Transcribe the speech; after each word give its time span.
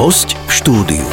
Host 0.00 0.32
v 0.32 0.52
štúdiu. 0.56 1.04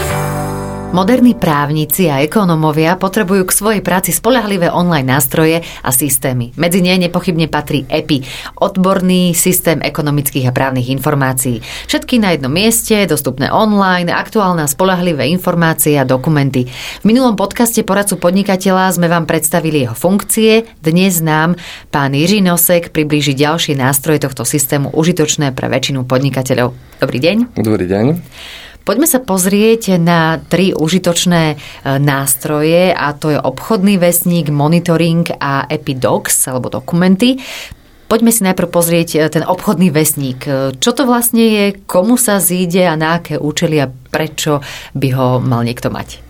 Moderní 0.95 1.35
právnici 1.35 2.07
a 2.07 2.23
ekonómovia 2.23 2.95
potrebujú 2.95 3.43
k 3.43 3.51
svojej 3.51 3.81
práci 3.83 4.15
spolahlivé 4.15 4.71
online 4.71 5.11
nástroje 5.11 5.59
a 5.83 5.91
systémy. 5.91 6.55
Medzi 6.55 6.79
ne 6.79 6.95
nepochybne 6.95 7.51
patrí 7.51 7.83
EPI, 7.83 8.23
odborný 8.63 9.35
systém 9.35 9.83
ekonomických 9.83 10.47
a 10.47 10.55
právnych 10.55 10.87
informácií. 10.87 11.59
Všetky 11.91 12.23
na 12.23 12.31
jednom 12.31 12.47
mieste, 12.47 12.95
dostupné 13.03 13.51
online, 13.51 14.07
aktuálne 14.07 14.63
a 14.63 14.71
spolahlivé 14.71 15.27
informácie 15.35 15.99
a 15.99 16.07
dokumenty. 16.07 16.71
V 17.03 17.03
minulom 17.03 17.35
podcaste 17.35 17.83
poradcu 17.83 18.15
podnikateľa 18.23 18.95
sme 18.95 19.11
vám 19.11 19.27
predstavili 19.27 19.83
jeho 19.83 19.99
funkcie. 19.99 20.63
Dnes 20.79 21.19
nám 21.19 21.59
pán 21.91 22.15
Jiří 22.15 22.39
Nosek 22.39 22.95
priblíži 22.95 23.35
ďalšie 23.35 23.75
nástroje 23.75 24.23
tohto 24.23 24.47
systému 24.47 24.95
užitočné 24.95 25.51
pre 25.51 25.67
väčšinu 25.67 26.07
podnikateľov. 26.07 26.71
Dobrý 27.03 27.19
deň. 27.19 27.59
Dobrý 27.59 27.83
deň. 27.83 28.05
Poďme 28.87 29.03
sa 29.03 29.19
pozrieť 29.19 29.99
na 29.99 30.39
tri 30.39 30.71
užitočné 30.71 31.43
e, 31.51 31.55
nástroje 31.99 32.95
a 32.95 33.11
to 33.11 33.35
je 33.35 33.39
obchodný 33.39 33.99
vesník, 33.99 34.47
monitoring 34.47 35.27
a 35.27 35.67
Epidocs 35.67 36.47
alebo 36.47 36.71
dokumenty. 36.71 37.35
Poďme 38.07 38.31
si 38.31 38.47
najprv 38.47 38.71
pozrieť 38.71 39.09
e, 39.19 39.27
ten 39.27 39.43
obchodný 39.43 39.91
vesník. 39.91 40.47
E, 40.47 40.71
čo 40.79 40.95
to 40.95 41.03
vlastne 41.03 41.43
je, 41.43 41.65
komu 41.83 42.15
sa 42.15 42.39
zíde 42.39 42.87
a 42.87 42.95
na 42.95 43.19
aké 43.19 43.35
účely 43.35 43.75
a 43.83 43.91
prečo 43.91 44.63
by 44.95 45.07
ho 45.19 45.43
mal 45.43 45.67
niekto 45.67 45.91
mať? 45.91 46.23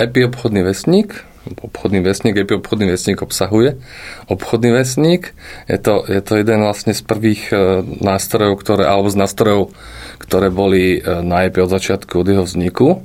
EPI 0.00 0.32
obchodný 0.32 0.64
vesník 0.64 1.28
obchodný 1.42 2.00
vesník, 2.00 2.38
EPI 2.38 2.62
obchodný 2.62 2.86
vesník 2.94 3.22
obsahuje. 3.22 3.82
Obchodný 4.30 4.70
vesník 4.70 5.34
je 5.66 5.78
to, 5.78 6.06
je 6.06 6.22
to 6.22 6.38
jeden 6.38 6.62
vlastne 6.62 6.94
z 6.94 7.02
prvých 7.02 7.50
nástrojov, 8.02 8.62
ktoré, 8.62 8.86
alebo 8.86 9.10
z 9.10 9.18
nástrojov, 9.18 9.74
ktoré 10.22 10.48
boli 10.54 10.98
e, 10.98 11.20
na 11.20 11.44
EP 11.44 11.58
od 11.58 11.70
začiatku 11.70 12.22
od 12.22 12.28
jeho 12.30 12.44
vzniku. 12.46 13.02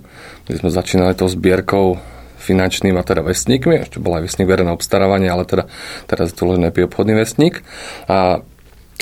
My 0.47 0.53
sme 0.55 0.69
začínali 0.69 1.17
tou 1.17 1.27
zbierkou 1.27 1.99
finančným 2.37 2.95
a 2.95 3.03
teda 3.03 3.25
vestníkmi, 3.25 3.83
ešte 3.83 3.99
bol 3.99 4.15
aj 4.15 4.31
vestník 4.31 4.47
verejné 4.47 4.71
obstarávanie, 4.71 5.27
ale 5.27 5.43
teda 5.43 5.67
teraz 6.07 6.31
je 6.31 6.37
to 6.39 6.47
len 6.47 6.63
obchodný 6.63 7.19
vestník. 7.19 7.65
A 8.07 8.39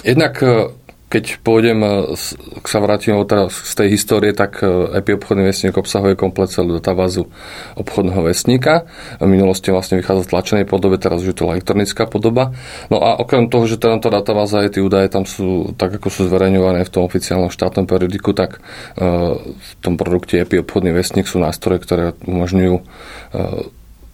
jednak 0.02 0.42
e, 0.42 0.72
keď 1.06 1.40
pôjdem, 1.46 1.80
e, 1.86 2.18
k 2.60 2.66
sa 2.66 2.82
vrátim 2.82 3.14
teda 3.30 3.48
z 3.54 3.74
tej 3.78 3.88
histórie, 3.94 4.34
tak 4.34 4.60
EPI 4.66 5.12
e, 5.14 5.18
obchodný 5.22 5.44
vesník 5.46 5.78
obsahuje 5.78 6.18
komplet 6.18 6.50
celú 6.50 6.82
databázu 6.82 7.30
obchodného 7.78 8.26
vesníka. 8.26 8.90
V 9.22 9.30
minulosti 9.30 9.70
vlastne 9.70 10.02
vychádza 10.02 10.26
v 10.26 10.32
tlačenej 10.34 10.66
podobe, 10.66 10.98
teraz 10.98 11.22
už 11.22 11.32
je 11.32 11.38
to 11.38 11.50
elektronická 11.54 12.10
podoba. 12.10 12.58
No 12.90 13.00
a 13.06 13.22
okrem 13.22 13.48
toho, 13.54 13.70
že 13.70 13.78
teda 13.78 14.02
tá 14.02 14.10
databáza 14.10 14.66
je, 14.66 14.80
tie 14.80 14.84
údaje 14.84 15.08
tam 15.14 15.30
sú 15.30 15.78
tak, 15.78 16.02
ako 16.02 16.10
sú 16.10 16.22
zverejňované 16.26 16.82
v 16.84 16.94
tom 16.94 17.06
oficiálnom 17.06 17.54
štátnom 17.54 17.86
periodiku, 17.86 18.34
tak 18.34 18.58
e, 18.98 19.06
v 19.40 19.72
tom 19.86 20.02
produkte 20.02 20.42
EPI 20.42 20.66
obchodný 20.66 20.90
vesník 20.90 21.30
sú 21.30 21.38
nástroje, 21.38 21.86
ktoré 21.86 22.18
umožňujú 22.26 22.76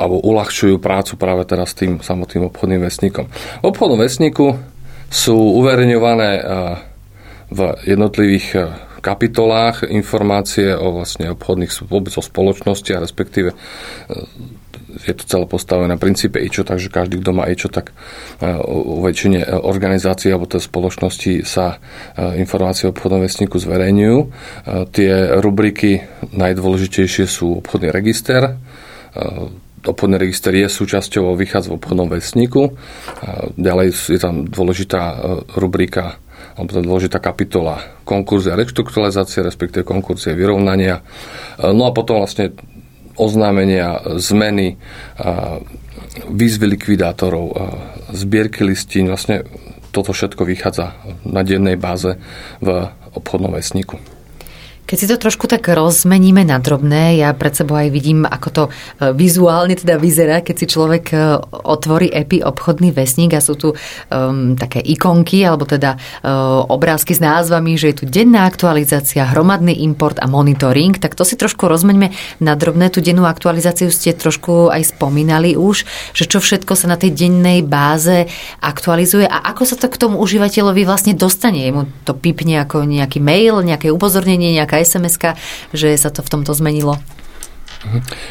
alebo 0.01 0.17
uľahčujú 0.17 0.81
prácu 0.81 1.13
práve 1.13 1.45
teraz 1.45 1.77
tým 1.77 2.01
samotným 2.01 2.49
obchodným 2.49 2.81
vesníkom. 2.81 3.29
V 3.61 3.65
obchodnom 3.69 4.01
vesníku 4.01 4.57
sú 5.11 5.35
uverejňované 5.35 6.31
eh, 6.39 6.43
v 7.51 7.59
jednotlivých 7.83 8.47
eh, 8.55 8.63
kapitolách 9.03 9.83
informácie 9.91 10.71
o 10.71 10.95
vlastne 10.95 11.35
obchodných 11.35 11.83
vôbec 11.91 12.15
o 12.15 12.23
spoločnosti 12.23 12.91
a 12.95 13.03
respektíve 13.03 13.51
eh, 13.51 13.59
je 14.91 15.13
to 15.15 15.23
celé 15.23 15.45
postavené 15.47 15.87
na 15.87 15.99
princípe 15.99 16.35
IČO, 16.39 16.67
takže 16.67 16.91
každý, 16.91 17.23
kto 17.23 17.31
má 17.31 17.47
IČO, 17.47 17.71
tak 17.71 17.95
u 18.67 18.99
väčšine 18.99 19.63
organizácií 19.63 20.27
alebo 20.35 20.51
spoločnosti 20.51 21.47
sa 21.47 21.79
informácie 22.35 22.85
o 22.85 22.91
obchodnom 22.91 23.23
vesníku 23.23 23.55
zverejňujú. 23.55 24.19
Tie 24.91 25.11
rubriky 25.39 26.03
najdôležitejšie 26.35 27.23
sú 27.23 27.63
obchodný 27.63 27.87
register, 27.87 28.59
obchodný 29.85 30.17
register 30.21 30.53
je 30.53 30.67
súčasťou 30.69 31.33
vychádza 31.33 31.73
v 31.73 31.77
obchodnom 31.81 32.07
vesníku. 32.11 32.77
Ďalej 33.57 33.87
je 34.13 34.19
tam 34.21 34.45
dôležitá 34.45 35.01
e, 35.01 35.15
rubrika 35.57 36.21
alebo 36.57 36.81
dôležitá 36.81 37.21
kapitola 37.21 38.01
konkurzy 38.03 38.51
a 38.51 38.59
reštrukturalizácie, 38.59 39.45
respektíve 39.45 39.85
konkurzy 39.85 40.33
a 40.33 40.37
vyrovnania. 40.37 41.01
E, 41.01 41.71
no 41.73 41.89
a 41.89 41.95
potom 41.95 42.21
vlastne 42.21 42.53
oznámenia, 43.19 44.17
zmeny, 44.17 44.79
výzvy 46.31 46.65
likvidátorov, 46.73 47.53
zbierky 48.15 48.63
listín, 48.65 49.11
vlastne 49.11 49.45
toto 49.91 50.15
všetko 50.15 50.47
vychádza 50.47 50.95
na 51.27 51.43
dennej 51.43 51.75
báze 51.75 52.17
v 52.63 52.87
obchodnom 53.13 53.51
vesníku. 53.51 53.99
Keď 54.91 54.97
si 54.99 55.07
to 55.07 55.15
trošku 55.15 55.47
tak 55.47 55.71
rozmeníme 55.71 56.43
na 56.43 56.59
drobné, 56.59 57.23
ja 57.23 57.31
pred 57.31 57.55
sebou 57.55 57.79
aj 57.79 57.87
vidím, 57.95 58.27
ako 58.27 58.47
to 58.51 58.63
e, 58.67 59.15
vizuálne 59.15 59.71
teda 59.79 59.95
vyzerá, 59.95 60.43
keď 60.43 60.55
si 60.59 60.65
človek 60.67 61.05
e, 61.15 61.39
otvorí 61.63 62.11
EPI 62.11 62.43
obchodný 62.43 62.91
vesník 62.91 63.31
a 63.31 63.39
sú 63.39 63.55
tu 63.55 63.71
um, 63.71 64.59
také 64.59 64.83
ikonky, 64.83 65.47
alebo 65.47 65.63
teda 65.63 65.95
um, 65.95 66.67
obrázky 66.67 67.15
s 67.15 67.23
názvami, 67.23 67.79
že 67.79 67.95
je 67.95 68.03
tu 68.03 68.05
denná 68.09 68.43
aktualizácia, 68.43 69.23
hromadný 69.31 69.79
import 69.87 70.19
a 70.19 70.27
monitoring, 70.27 70.99
tak 70.99 71.15
to 71.15 71.23
si 71.23 71.39
trošku 71.39 71.71
rozmeňme 71.71 72.11
na 72.43 72.59
drobné. 72.59 72.91
Tú 72.91 72.99
dennú 72.99 73.23
aktualizáciu 73.23 73.87
ste 73.95 74.11
trošku 74.11 74.67
aj 74.67 74.91
spomínali 74.91 75.55
už, 75.55 75.87
že 76.11 76.27
čo 76.27 76.43
všetko 76.43 76.75
sa 76.75 76.91
na 76.91 76.99
tej 76.99 77.15
dennej 77.15 77.63
báze 77.63 78.27
aktualizuje 78.59 79.23
a 79.23 79.39
ako 79.55 79.63
sa 79.63 79.79
to 79.79 79.87
k 79.87 79.95
tomu 79.95 80.19
užívateľovi 80.19 80.83
vlastne 80.83 81.15
dostane. 81.15 81.63
Mu 81.71 81.87
to 82.03 82.11
pipne 82.11 82.59
ako 82.59 82.83
nejaký 82.83 83.23
mail, 83.23 83.63
nejaké 83.63 83.87
upozornenie, 83.87 84.51
nejaká 84.51 84.80
sms 84.81 85.15
že 85.71 85.93
sa 85.95 86.09
to 86.09 86.25
v 86.25 86.31
tomto 86.31 86.51
zmenilo? 86.57 86.97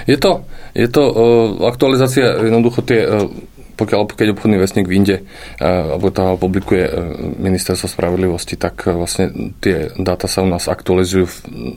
Je 0.06 0.14
to, 0.14 0.46
je 0.78 0.86
to 0.86 1.02
uh, 1.02 1.14
aktualizácia, 1.66 2.38
jednoducho 2.38 2.86
tie 2.86 3.02
uh, 3.02 3.26
pokiaľ 3.80 4.12
keď 4.12 4.36
obchodný 4.36 4.60
vesník 4.60 4.84
vyjde 4.84 5.24
alebo 5.56 6.12
to 6.12 6.36
publikuje 6.36 6.84
ministerstvo 7.40 7.88
spravodlivosti, 7.88 8.60
tak 8.60 8.84
vlastne 8.92 9.56
tie 9.56 9.88
dáta 9.96 10.28
sa 10.28 10.44
u 10.44 10.48
nás 10.52 10.68
aktualizujú 10.68 11.24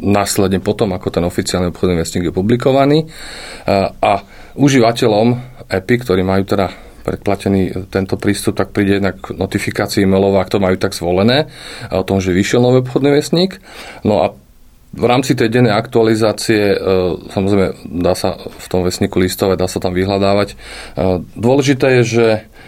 následne 0.03 0.59
potom, 0.59 0.91
ako 0.91 1.07
ten 1.07 1.23
oficiálny 1.23 1.71
obchodný 1.71 1.95
vesník 2.03 2.27
je 2.27 2.35
publikovaný. 2.35 3.07
A 4.03 4.19
užívateľom 4.59 5.27
EPI, 5.71 5.95
ktorí 6.03 6.21
majú 6.27 6.43
teda 6.43 6.67
predplatený 7.03 7.91
tento 7.91 8.15
prístup, 8.15 8.55
tak 8.55 8.71
príde 8.71 8.99
jednak 8.99 9.19
notifikácii 9.27 10.07
e-mailová, 10.07 10.43
ak 10.43 10.55
to 10.55 10.63
majú 10.63 10.79
tak 10.79 10.95
zvolené, 10.95 11.51
o 11.91 12.03
tom, 12.07 12.23
že 12.23 12.31
vyšiel 12.31 12.63
nový 12.63 12.79
obchodný 12.79 13.11
vesník. 13.11 13.59
No 14.07 14.23
a 14.23 14.31
v 14.93 15.05
rámci 15.09 15.33
tej 15.33 15.49
dennej 15.49 15.73
aktualizácie, 15.73 16.73
e, 16.73 16.77
samozrejme, 17.33 17.97
dá 17.97 18.13
sa 18.13 18.37
v 18.37 18.65
tom 18.69 18.85
vesníku 18.85 19.17
listovať, 19.17 19.57
dá 19.57 19.65
sa 19.65 19.81
tam 19.81 19.97
vyhľadávať. 19.97 20.53
E, 20.53 20.55
dôležité 21.33 22.01
je, 22.01 22.03
že 22.05 22.25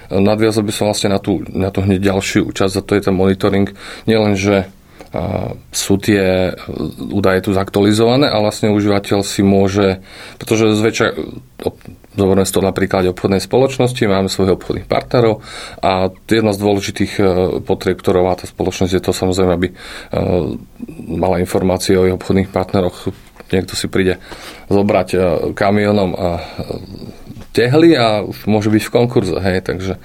nadviazal 0.09 0.65
by 0.65 0.73
som 0.73 0.89
vlastne 0.89 1.13
na 1.13 1.21
tú, 1.21 1.45
na 1.53 1.69
tú 1.69 1.85
hneď 1.85 2.13
ďalšiu 2.13 2.49
časť, 2.49 2.81
a 2.81 2.85
to 2.85 2.97
je 2.97 3.05
ten 3.05 3.13
monitoring. 3.13 3.69
Nielen, 4.09 4.33
že 4.33 4.69
sú 5.71 5.95
tie 5.95 6.51
údaje 6.99 7.47
tu 7.47 7.55
zaktualizované 7.55 8.27
a 8.27 8.41
vlastne 8.43 8.71
užívateľ 8.73 9.23
si 9.23 9.45
môže, 9.45 10.03
pretože 10.41 10.75
zväčša, 10.75 11.07
zoberme 12.15 12.43
to 12.43 12.59
na 12.63 12.75
príklade 12.75 13.11
obchodnej 13.11 13.39
spoločnosti, 13.43 13.99
máme 14.07 14.27
svojich 14.27 14.55
obchodných 14.59 14.87
partnerov 14.87 15.43
a 15.79 16.11
jedna 16.27 16.51
z 16.51 16.59
dôležitých 16.59 17.13
e, 17.19 17.23
potrieb, 17.63 17.99
ktorou 17.99 18.27
má 18.27 18.35
tá 18.35 18.47
spoločnosť, 18.47 18.91
je 18.91 19.03
to 19.03 19.11
samozrejme, 19.11 19.51
aby 19.55 19.67
e, 19.71 19.75
mala 21.25 21.41
informácie 21.41 21.97
o 21.97 22.05
jej 22.05 22.13
obchodných 22.13 22.53
partneroch. 22.53 23.09
Niekto 23.49 23.73
si 23.73 23.89
príde 23.89 24.21
zobrať 24.69 25.09
e, 25.13 25.17
kamionom 25.57 26.11
a 26.13 26.29
tehly 27.53 27.95
a 27.95 28.25
môže 28.49 28.73
byť 28.73 28.83
v 28.89 28.93
konkurze, 28.93 29.37
hej, 29.37 29.61
takže 29.61 29.97
e, 29.97 29.99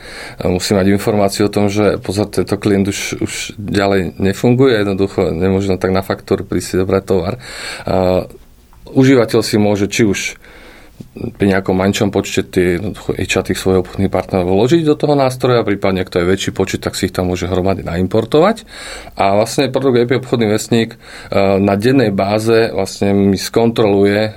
musí 0.48 0.72
mať 0.72 0.86
informáciu 0.92 1.48
o 1.48 1.53
tom, 1.53 1.69
že 1.69 2.00
pozor, 2.00 2.28
tento 2.28 2.56
klient 2.60 2.88
už, 2.88 3.20
už 3.20 3.32
ďalej 3.56 4.16
nefunguje, 4.20 4.80
jednoducho 4.80 5.33
nemôže 5.33 5.72
tak 5.77 5.92
na 5.92 6.04
faktúru 6.04 6.44
prísť 6.44 6.84
dobrať 6.84 7.03
tovar. 7.04 7.34
A 7.84 8.28
užívateľ 8.92 9.41
si 9.41 9.56
môže 9.56 9.89
či 9.89 10.04
už 10.04 10.36
pri 11.10 11.47
nejakom 11.56 11.74
mančom 11.74 12.08
počte 12.12 12.44
tie 12.47 12.78
tých 12.78 13.58
svojho 13.58 13.82
obchodných 13.82 14.12
partnerov 14.12 14.52
vložiť 14.52 14.82
do 14.84 14.94
toho 14.94 15.16
nástroja, 15.16 15.66
prípadne 15.66 16.04
ak 16.04 16.12
to 16.12 16.20
je 16.22 16.30
väčší 16.30 16.50
počet, 16.52 16.84
tak 16.84 16.94
si 16.94 17.08
ich 17.08 17.14
tam 17.14 17.32
môže 17.32 17.48
hromady 17.48 17.82
naimportovať. 17.82 18.64
A 19.16 19.36
vlastne 19.36 19.72
produkt 19.72 20.00
EP 20.00 20.20
obchodný 20.20 20.47
vesník 20.52 20.94
e, 20.94 20.98
na 21.58 21.74
dennej 21.74 22.12
báze 22.12 22.70
vlastne 22.70 23.12
mi 23.12 23.38
skontroluje 23.41 24.20
e, 24.28 24.32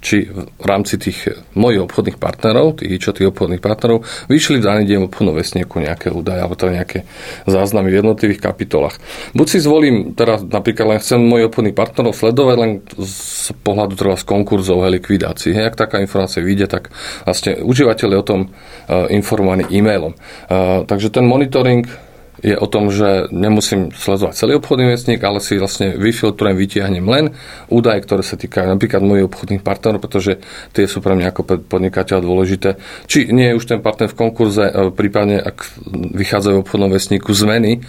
či 0.00 0.32
v 0.32 0.64
rámci 0.64 0.96
tých 0.96 1.28
mojich 1.52 1.84
obchodných 1.84 2.16
partnerov, 2.16 2.80
tých 2.80 3.00
čo 3.00 3.12
tých 3.12 3.28
obchodných 3.30 3.60
partnerov, 3.60 4.02
vyšli 4.32 4.58
v 4.58 4.64
daný 4.64 4.82
deň 4.88 5.12
obchodnom 5.12 5.36
vesnieku 5.36 5.76
nejaké 5.76 6.08
údaje 6.08 6.40
alebo 6.40 6.56
teda 6.56 6.80
nejaké 6.80 7.04
záznamy 7.44 7.92
v 7.92 7.98
jednotlivých 8.00 8.40
kapitolách. 8.40 8.96
Buď 9.36 9.46
si 9.46 9.58
zvolím, 9.60 10.16
teraz 10.16 10.40
napríklad 10.40 10.96
len 10.96 10.98
chcem 11.04 11.20
mojich 11.20 11.52
obchodných 11.52 11.76
partnerov 11.76 12.16
sledovať 12.16 12.56
len 12.56 12.70
z 12.96 13.52
pohľadu 13.60 13.92
treba 13.94 14.16
z 14.16 14.24
konkurzov 14.24 14.80
a 14.84 14.88
likvidácií. 14.88 15.52
Ak 15.60 15.76
taká 15.76 16.00
informácia 16.00 16.40
vyjde, 16.40 16.66
tak 16.66 16.88
vlastne 17.28 17.60
užívateľ 17.60 18.08
je 18.08 18.18
o 18.18 18.26
tom 18.26 18.40
uh, 18.48 19.06
informovaný 19.12 19.68
e-mailom. 19.68 20.16
Uh, 20.48 20.82
takže 20.88 21.12
ten 21.12 21.28
monitoring 21.28 21.84
je 22.40 22.56
o 22.56 22.66
tom, 22.66 22.88
že 22.88 23.28
nemusím 23.30 23.92
sledovať 23.92 24.34
celý 24.36 24.56
obchodný 24.56 24.88
vestník, 24.88 25.20
ale 25.20 25.44
si 25.44 25.60
vlastne 25.60 25.96
vyfiltrujem, 25.96 26.56
vytiahnem 26.56 27.04
len 27.04 27.24
údaje, 27.68 28.00
ktoré 28.04 28.24
sa 28.24 28.40
týkajú 28.40 28.66
napríklad 28.66 29.04
mojich 29.04 29.28
obchodných 29.28 29.62
partnerov, 29.64 30.00
pretože 30.00 30.40
tie 30.72 30.88
sú 30.88 31.04
pre 31.04 31.16
mňa 31.16 31.26
ako 31.32 31.68
podnikateľ 31.68 32.18
dôležité. 32.24 32.80
Či 33.04 33.28
nie 33.30 33.52
je 33.52 33.58
už 33.60 33.64
ten 33.68 33.80
partner 33.84 34.08
v 34.08 34.18
konkurze, 34.18 34.64
e, 34.64 34.72
prípadne 34.92 35.40
ak 35.40 35.56
vychádzajú 36.16 36.54
v 36.56 36.62
obchodnom 36.64 36.90
vestníku 36.90 37.30
zmeny 37.36 37.78
e, 37.78 37.80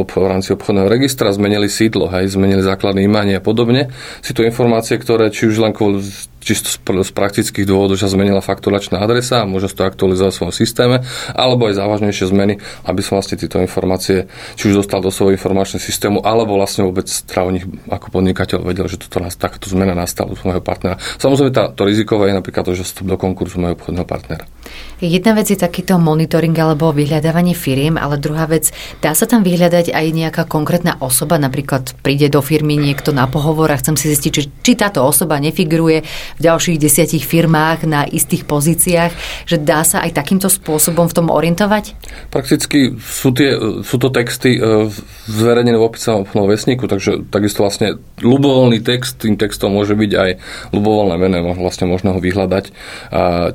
v 0.00 0.26
rámci 0.26 0.54
obchodného 0.54 0.86
registra, 0.86 1.34
zmenili 1.34 1.66
sídlo, 1.66 2.06
hej, 2.14 2.30
zmenili 2.30 2.62
základné 2.62 3.02
imanie 3.02 3.38
a 3.38 3.42
podobne. 3.42 3.90
Si 4.22 4.30
to 4.30 4.46
informácie, 4.46 4.96
ktoré 4.98 5.34
či 5.34 5.50
už 5.50 5.62
len 5.62 5.74
kvôli 5.74 6.02
čisto 6.40 6.72
z 6.72 7.12
praktických 7.12 7.68
dôvodov, 7.68 8.00
sa 8.00 8.08
zmenila 8.08 8.40
fakturačná 8.40 8.98
adresa 8.98 9.44
a 9.44 9.48
môže 9.48 9.70
to 9.70 9.84
aktualizovať 9.84 10.32
v 10.32 10.38
svojom 10.40 10.54
systéme, 10.56 10.96
alebo 11.36 11.68
aj 11.68 11.78
závažnejšie 11.78 12.32
zmeny, 12.32 12.58
aby 12.88 13.00
som 13.04 13.20
vlastne 13.20 13.36
tieto 13.36 13.60
informácie 13.60 14.26
či 14.56 14.72
už 14.72 14.82
dostal 14.82 15.04
do 15.04 15.12
svojho 15.12 15.36
informačného 15.36 15.80
systému, 15.80 16.24
alebo 16.24 16.56
vlastne 16.56 16.88
vôbec 16.88 17.06
nich 17.50 17.64
ako 17.88 18.06
podnikateľ 18.10 18.58
vedel, 18.64 18.86
že 18.88 18.96
toto, 18.96 19.20
takáto 19.36 19.68
zmena 19.68 19.92
nastala 19.92 20.32
u 20.32 20.36
môjho 20.40 20.64
partnera. 20.64 20.96
Samozrejme, 21.20 21.52
tá, 21.52 21.68
to 21.70 21.84
rizikové 21.84 22.32
je 22.32 22.38
napríklad 22.40 22.64
to, 22.64 22.72
že 22.74 22.88
vstup 22.88 23.06
do 23.10 23.16
konkurzu 23.20 23.60
môjho 23.60 23.76
obchodného 23.76 24.06
partnera. 24.08 24.44
Jedna 25.00 25.32
vec 25.32 25.48
je 25.48 25.56
takýto 25.56 25.96
monitoring 25.96 26.52
alebo 26.60 26.92
vyhľadávanie 26.92 27.56
firiem, 27.56 27.96
ale 27.96 28.20
druhá 28.20 28.44
vec, 28.44 28.68
dá 29.00 29.16
sa 29.16 29.24
tam 29.24 29.40
vyhľadať 29.40 29.96
aj 29.96 30.06
nejaká 30.12 30.42
konkrétna 30.44 31.00
osoba, 31.00 31.40
napríklad 31.40 31.96
príde 32.04 32.28
do 32.28 32.44
firmy 32.44 32.76
niekto 32.76 33.16
na 33.16 33.24
pohovor 33.24 33.72
a 33.72 33.80
chcem 33.80 33.96
si 33.96 34.12
zistiť, 34.12 34.30
či, 34.30 34.42
či 34.60 34.72
táto 34.76 35.00
osoba 35.00 35.40
nefiguruje 35.40 36.04
v 36.36 36.40
ďalších 36.44 36.76
desiatich 36.76 37.24
firmách 37.24 37.88
na 37.88 38.04
istých 38.04 38.44
pozíciách, 38.44 39.12
že 39.48 39.56
dá 39.56 39.80
sa 39.88 40.04
aj 40.04 40.20
takýmto 40.20 40.52
spôsobom 40.52 41.08
v 41.08 41.16
tom 41.16 41.32
orientovať? 41.32 41.96
Prakticky 42.28 42.92
sú, 43.00 43.32
tie, 43.32 43.56
sú 43.80 43.96
to 43.96 44.12
texty 44.12 44.60
e, 44.60 44.92
zverejnené 45.32 45.80
v 45.80 45.88
opisovom 45.88 46.28
vesníku, 46.44 46.84
takže 46.84 47.24
takisto 47.32 47.64
vlastne 47.64 47.96
ľubovoľný 48.20 48.84
text, 48.84 49.24
tým 49.24 49.40
textom 49.40 49.72
môže 49.72 49.96
byť 49.96 50.12
aj 50.12 50.30
ľubovoľné 50.76 51.16
meno, 51.16 51.56
vlastne 51.56 51.88
možno 51.88 52.12
ho 52.16 52.20
vyhľadať. 52.20 52.64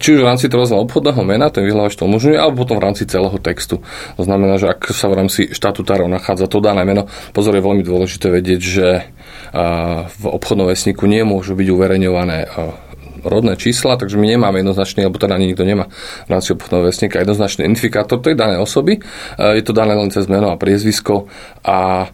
Či 0.01 0.07
už 0.15 0.19
v 0.25 0.27
rámci 0.27 0.49
toho 0.49 0.65
obchodného 1.05 1.21
mena, 1.29 1.53
ten 1.53 1.61
vyhľadač 1.61 2.01
to 2.01 2.09
umožňuje, 2.09 2.33
alebo 2.33 2.65
potom 2.65 2.81
v 2.81 2.89
rámci 2.89 3.05
celého 3.05 3.37
textu. 3.37 3.85
To 4.17 4.23
znamená, 4.25 4.57
že 4.57 4.73
ak 4.73 4.89
sa 4.89 5.05
v 5.05 5.21
rámci 5.21 5.53
štatutárov 5.53 6.09
nachádza 6.09 6.49
to 6.49 6.57
dané 6.57 6.81
meno, 6.81 7.05
pozor 7.29 7.53
je 7.53 7.61
veľmi 7.61 7.85
dôležité 7.85 8.33
vedieť, 8.33 8.61
že 8.65 8.87
v 10.09 10.23
obchodnom 10.25 10.65
vesníku 10.65 11.05
nemôžu 11.05 11.53
byť 11.53 11.67
uverejňované 11.69 12.37
rodné 13.25 13.57
čísla, 13.57 13.97
takže 13.97 14.17
my 14.17 14.37
nemáme 14.37 14.61
jednoznačný, 14.61 15.05
alebo 15.05 15.21
teda 15.21 15.37
ani 15.37 15.53
nikto 15.53 15.65
nemá 15.65 15.89
v 16.25 16.29
rámci 16.29 16.57
obchodného 16.57 16.89
vesníka 16.89 17.21
jednoznačný 17.21 17.69
identifikátor 17.69 18.21
tej 18.21 18.37
danej 18.37 18.61
osoby. 18.61 19.01
Je 19.37 19.63
to 19.65 19.73
dané 19.73 19.93
len 19.93 20.09
cez 20.09 20.25
meno 20.25 20.49
a 20.53 20.57
priezvisko 20.57 21.29
a 21.65 22.09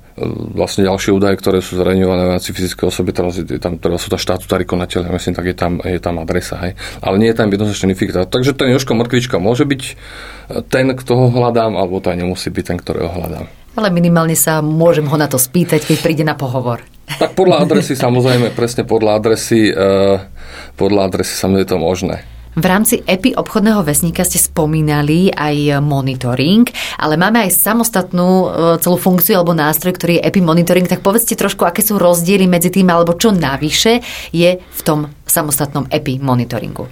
vlastne 0.54 0.86
ďalšie 0.86 1.12
údaje, 1.12 1.36
ktoré 1.38 1.60
sú 1.60 1.78
zraňované 1.78 2.30
v 2.30 2.32
rámci 2.38 2.54
fyzickej 2.54 2.86
osoby, 2.88 3.12
teraz, 3.12 3.38
je 3.38 3.60
tam, 3.62 3.78
teraz 3.82 4.06
sú 4.06 4.10
tam 4.14 4.22
štátutári 4.22 4.64
konateľe, 4.64 5.10
myslím, 5.12 5.34
tak 5.34 5.46
je 5.50 5.56
tam, 5.58 5.74
je 5.82 6.00
tam 6.00 6.22
adresa, 6.22 6.58
hej. 6.66 6.78
Ale 7.02 7.18
nie 7.18 7.30
je 7.30 7.38
tam 7.38 7.50
jednoznačný 7.50 7.92
identifikátor. 7.92 8.30
Takže 8.30 8.58
ten 8.58 8.72
Joško 8.72 8.94
Morkvička 8.96 9.38
môže 9.42 9.68
byť 9.68 9.82
ten, 10.68 10.86
kto 10.94 11.12
ho 11.18 11.28
hľadám, 11.32 11.76
alebo 11.76 12.00
to 12.00 12.12
aj 12.12 12.18
nemusí 12.18 12.48
byť 12.50 12.64
ten, 12.64 12.78
ktorého 12.80 13.10
hľadám. 13.10 13.46
Ale 13.72 13.88
minimálne 13.88 14.36
sa 14.36 14.60
môžem 14.60 15.08
ho 15.08 15.16
na 15.16 15.32
to 15.32 15.40
spýtať, 15.40 15.88
keď 15.88 15.98
príde 16.04 16.24
na 16.28 16.36
pohovor. 16.36 16.84
Tak 17.08 17.36
podľa 17.36 17.64
adresy, 17.64 17.96
samozrejme, 17.96 18.52
presne 18.52 18.84
podľa 18.84 19.20
adresy, 19.20 19.72
eh, 19.72 20.18
podľa 20.76 21.08
adresy 21.08 21.34
samozrejme 21.36 21.64
je 21.64 21.72
to 21.72 21.80
možné. 21.80 22.18
V 22.52 22.66
rámci 22.68 23.00
EPI 23.00 23.40
obchodného 23.40 23.80
vesníka 23.80 24.28
ste 24.28 24.36
spomínali 24.36 25.32
aj 25.32 25.80
monitoring, 25.80 26.68
ale 27.00 27.16
máme 27.16 27.48
aj 27.48 27.56
samostatnú 27.56 28.28
eh, 28.28 28.48
celú 28.84 29.00
funkciu 29.00 29.40
alebo 29.40 29.56
nástroj, 29.56 29.96
ktorý 29.96 30.20
je 30.20 30.26
EPI 30.28 30.42
monitoring, 30.44 30.84
tak 30.84 31.00
povedzte 31.00 31.40
trošku, 31.40 31.64
aké 31.64 31.80
sú 31.80 31.96
rozdiely 31.96 32.52
medzi 32.52 32.68
tým, 32.68 32.92
alebo 32.92 33.16
čo 33.16 33.32
navyše 33.32 34.04
je 34.36 34.60
v 34.60 34.82
tom 34.84 35.08
samostatnom 35.24 35.88
EPI 35.88 36.20
monitoringu. 36.20 36.92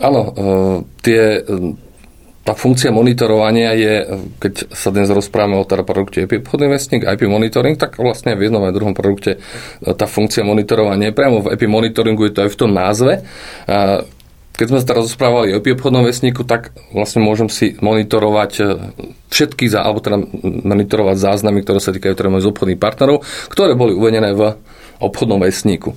Áno, 0.00 0.20
eh, 0.32 0.76
tie 1.04 1.44
tá 2.48 2.56
funkcia 2.56 2.88
monitorovania 2.88 3.76
je, 3.76 3.94
keď 4.40 4.72
sa 4.72 4.88
dnes 4.88 5.12
rozprávame 5.12 5.60
o 5.60 5.68
teda 5.68 5.84
produkte 5.84 6.24
IP 6.24 6.40
obchodný 6.40 6.72
vestník, 6.72 7.04
IP 7.04 7.28
monitoring, 7.28 7.76
tak 7.76 8.00
vlastne 8.00 8.32
v 8.40 8.48
jednom 8.48 8.64
aj 8.64 8.72
druhom 8.72 8.96
produkte 8.96 9.36
tá 9.84 10.08
funkcia 10.08 10.48
monitorovania 10.48 11.12
je 11.12 11.18
priamo 11.20 11.44
v 11.44 11.52
IP 11.52 11.68
monitoringu, 11.68 12.24
je 12.24 12.32
to 12.32 12.48
aj 12.48 12.50
v 12.56 12.60
tom 12.64 12.72
názve. 12.72 13.20
Keď 14.58 14.66
sme 14.66 14.80
sa 14.82 14.88
teraz 14.90 15.06
rozprávali 15.06 15.54
o 15.54 15.62
obchodnom 15.62 16.02
vesníku, 16.02 16.42
tak 16.42 16.74
vlastne 16.90 17.22
môžem 17.22 17.46
si 17.46 17.78
monitorovať 17.78 18.52
e, 18.58 18.62
všetky, 19.30 19.70
alebo 19.78 20.02
teda 20.02 20.18
monitorovať 20.42 21.14
záznamy, 21.14 21.62
ktoré 21.62 21.78
sa 21.78 21.94
týkajú 21.94 22.18
teda 22.18 22.26
mojich 22.26 22.50
obchodných 22.50 22.82
partnerov, 22.82 23.22
ktoré 23.54 23.78
boli 23.78 23.94
uvedené 23.94 24.34
v 24.34 24.58
obchodnom 24.98 25.38
vesníku. 25.38 25.94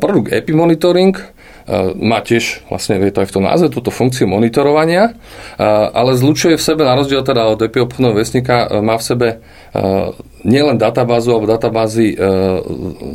Produkt 0.00 0.32
EPI 0.32 0.56
Monitoring 0.56 1.12
má 2.00 2.24
tiež, 2.24 2.64
vlastne 2.72 2.96
je 2.96 3.12
to 3.12 3.20
aj 3.22 3.28
v 3.28 3.34
tom 3.36 3.44
názve, 3.44 3.68
túto 3.68 3.92
funkciu 3.92 4.24
monitorovania, 4.24 5.12
ale 5.92 6.16
zlučuje 6.16 6.56
v 6.56 6.64
sebe, 6.64 6.82
na 6.88 6.96
rozdiel 6.96 7.20
teda 7.20 7.44
od 7.52 7.60
EP 7.60 7.76
obchodného 7.84 8.16
vesníka, 8.16 8.80
má 8.80 8.96
v 8.96 9.04
sebe 9.04 9.28
nielen 10.38 10.78
databázu 10.78 11.34
alebo 11.34 11.50
databázy, 11.50 12.14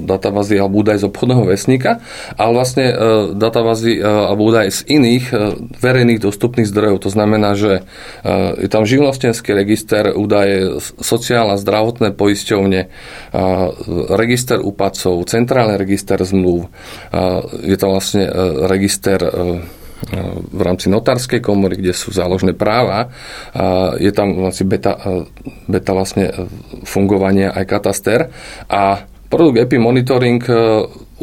databázy 0.06 0.60
alebo 0.60 0.84
údaj 0.84 1.02
z 1.02 1.08
obchodného 1.08 1.48
vesníka, 1.48 2.04
ale 2.36 2.52
vlastne 2.52 2.86
databázy 3.34 4.04
alebo 4.04 4.52
údaj 4.52 4.70
z 4.70 4.80
iných 4.92 5.26
verejných 5.80 6.20
dostupných 6.20 6.68
zdrojov. 6.68 7.08
To 7.08 7.10
znamená, 7.10 7.56
že 7.56 7.88
je 8.60 8.70
tam 8.70 8.84
živnostenský 8.84 9.56
register, 9.56 10.12
údaje 10.14 10.84
sociálna, 11.00 11.56
zdravotné 11.58 12.12
poisťovne, 12.12 12.92
register 14.14 14.60
úpadcov, 14.60 15.24
centrálny 15.26 15.80
register 15.80 16.20
zmluv, 16.22 16.68
je 17.64 17.78
tam 17.80 17.96
vlastne 17.96 18.28
register 18.68 19.20
e, 19.24 19.32
v 20.52 20.62
rámci 20.62 20.92
notárskej 20.92 21.40
komory, 21.40 21.80
kde 21.80 21.96
sú 21.96 22.12
záložné 22.12 22.60
práva. 22.60 23.08
Je 23.98 24.12
tam 24.12 24.36
vlastne 24.36 24.68
beta, 24.68 25.00
e, 25.00 25.24
beta 25.72 25.92
vlastne 25.96 26.26
e, 26.28 26.34
fungovania 26.84 27.56
aj 27.56 27.66
kataster. 27.66 28.20
A 28.68 29.08
produkt 29.32 29.64
EPI 29.64 29.80
Monitoring 29.80 30.44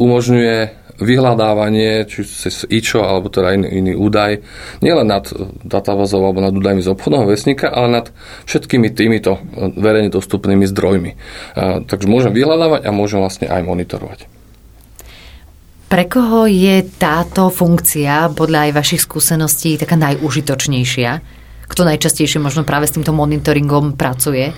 umožňuje 0.01 0.57
vyhľadávanie, 1.01 2.05
či 2.05 2.21
cez 2.25 2.61
IČO 2.69 3.01
alebo 3.01 3.33
teda 3.33 3.57
iný, 3.57 3.69
iný 3.73 3.93
údaj, 3.97 4.37
nielen 4.85 5.09
nad 5.09 5.25
databázou 5.65 6.21
alebo 6.21 6.45
nad 6.45 6.53
údajmi 6.53 6.85
z 6.85 6.93
obchodného 6.93 7.25
vesníka, 7.25 7.73
ale 7.73 8.01
nad 8.01 8.05
všetkými 8.45 8.93
týmito 8.93 9.41
verejne 9.81 10.13
dostupnými 10.13 10.69
zdrojmi. 10.69 11.11
Takže 11.89 12.05
môžem 12.05 12.37
vyhľadávať 12.37 12.85
a 12.85 12.93
môžem 12.93 13.17
vlastne 13.17 13.49
aj 13.49 13.65
monitorovať. 13.65 14.40
Pre 15.91 16.07
koho 16.07 16.47
je 16.47 16.87
táto 16.87 17.51
funkcia 17.51 18.31
podľa 18.31 18.71
aj 18.71 18.79
vašich 18.79 19.03
skúseností 19.03 19.75
taká 19.75 19.99
najúžitočnejšia? 19.99 21.19
Kto 21.67 21.83
najčastejšie 21.83 22.39
možno 22.39 22.63
práve 22.63 22.87
s 22.87 22.95
týmto 22.95 23.11
monitoringom 23.11 23.99
pracuje? 23.99 24.55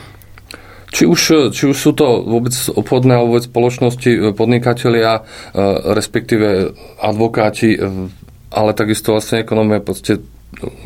Či 0.94 1.10
už, 1.10 1.50
či 1.50 1.74
už 1.74 1.74
sú 1.74 1.98
to 1.98 2.22
vôbec 2.22 2.54
obchodné 2.54 3.18
alebo 3.18 3.34
vôbec 3.34 3.50
spoločnosti, 3.50 4.38
podnikatelia, 4.38 5.12
e, 5.18 5.22
respektíve 5.98 6.78
advokáti, 7.02 7.82
e, 7.82 8.14
ale 8.54 8.78
takisto 8.78 9.18
vlastne 9.18 9.42
ekonómia, 9.42 9.82
proste 9.82 10.22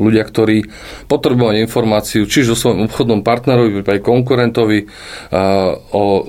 ľudia, 0.00 0.24
ktorí 0.24 0.64
potrebujú 1.12 1.60
informáciu, 1.60 2.24
čiže 2.24 2.56
o 2.56 2.60
svojom 2.60 2.88
obchodnom 2.88 3.20
partnerovi, 3.20 3.84
aj 3.84 4.00
konkurentovi, 4.00 4.80
e, 4.80 4.86
o 5.92 6.24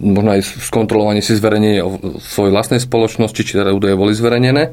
možno 0.00 0.32
aj 0.32 0.42
skontrolovanie 0.66 1.20
si 1.20 1.36
zverejnenie 1.36 1.84
svojej 2.18 2.52
vlastnej 2.52 2.80
spoločnosti, 2.80 3.36
či 3.36 3.60
teda 3.60 3.76
údaje 3.76 3.94
boli 3.94 4.16
zverejnené. 4.16 4.72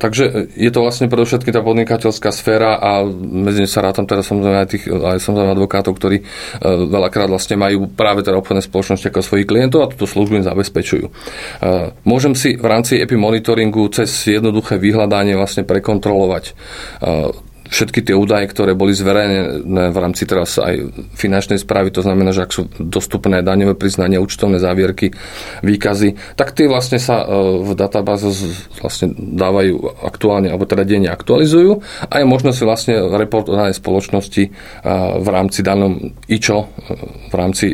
Takže 0.00 0.56
je 0.56 0.70
to 0.72 0.80
vlastne 0.80 1.12
predovšetkým 1.12 1.52
tá 1.52 1.60
podnikateľská 1.60 2.32
sféra 2.32 2.80
a 2.80 3.04
medzi 3.20 3.68
sa 3.68 3.84
rátam 3.84 4.08
teda 4.08 4.24
samozrejme 4.24 4.58
aj 4.58 4.68
tých 4.68 4.84
aj 4.88 5.18
samozrejme 5.20 5.52
advokátov, 5.52 5.92
ktorí 6.00 6.16
e, 6.20 6.24
veľakrát 6.64 7.28
vlastne 7.28 7.60
majú 7.60 7.90
práve 7.92 8.24
teda 8.24 8.40
obchodné 8.40 8.64
spoločnosti 8.64 9.06
ako 9.12 9.20
svojich 9.20 9.46
klientov 9.46 9.84
a 9.84 9.90
túto 9.92 10.08
službu 10.08 10.40
im 10.40 10.46
zabezpečujú. 10.46 11.06
A, 11.06 11.12
môžem 12.08 12.32
si 12.32 12.56
v 12.56 12.66
rámci 12.66 12.98
EPI 12.98 13.16
monitoringu 13.20 13.84
cez 13.92 14.08
jednoduché 14.26 14.80
vyhľadanie 14.80 15.36
vlastne 15.36 15.68
prekontrolovať 15.68 16.56
všetky 17.68 18.00
tie 18.04 18.16
údaje, 18.16 18.48
ktoré 18.48 18.72
boli 18.72 18.96
zverejnené 18.96 19.92
v 19.92 19.98
rámci 19.98 20.24
teraz 20.24 20.56
aj 20.56 20.88
finančnej 21.14 21.60
správy, 21.60 21.92
to 21.92 22.00
znamená, 22.00 22.32
že 22.32 22.44
ak 22.44 22.52
sú 22.52 22.62
dostupné 22.80 23.44
daňové 23.44 23.76
priznania, 23.76 24.24
účtovné 24.24 24.58
závierky, 24.58 25.12
výkazy, 25.62 26.34
tak 26.34 26.56
tie 26.56 26.66
vlastne 26.66 26.96
sa 26.96 27.22
e, 27.22 27.26
v 27.62 27.72
databáze 27.76 28.28
vlastne 28.80 29.12
dávajú 29.14 30.04
aktuálne, 30.04 30.48
alebo 30.48 30.64
teda 30.64 30.88
denne 30.88 31.12
aktualizujú 31.12 31.80
a 32.08 32.14
je 32.18 32.26
možno 32.26 32.50
si 32.56 32.64
vlastne 32.64 32.98
report 33.14 33.52
o 33.52 33.56
danej 33.56 33.76
spoločnosti 33.76 34.42
e, 34.48 34.50
v 35.20 35.28
rámci 35.28 35.60
danom 35.60 35.96
IČO, 36.26 36.58
e, 36.64 36.66
v 37.28 37.34
rámci 37.36 37.70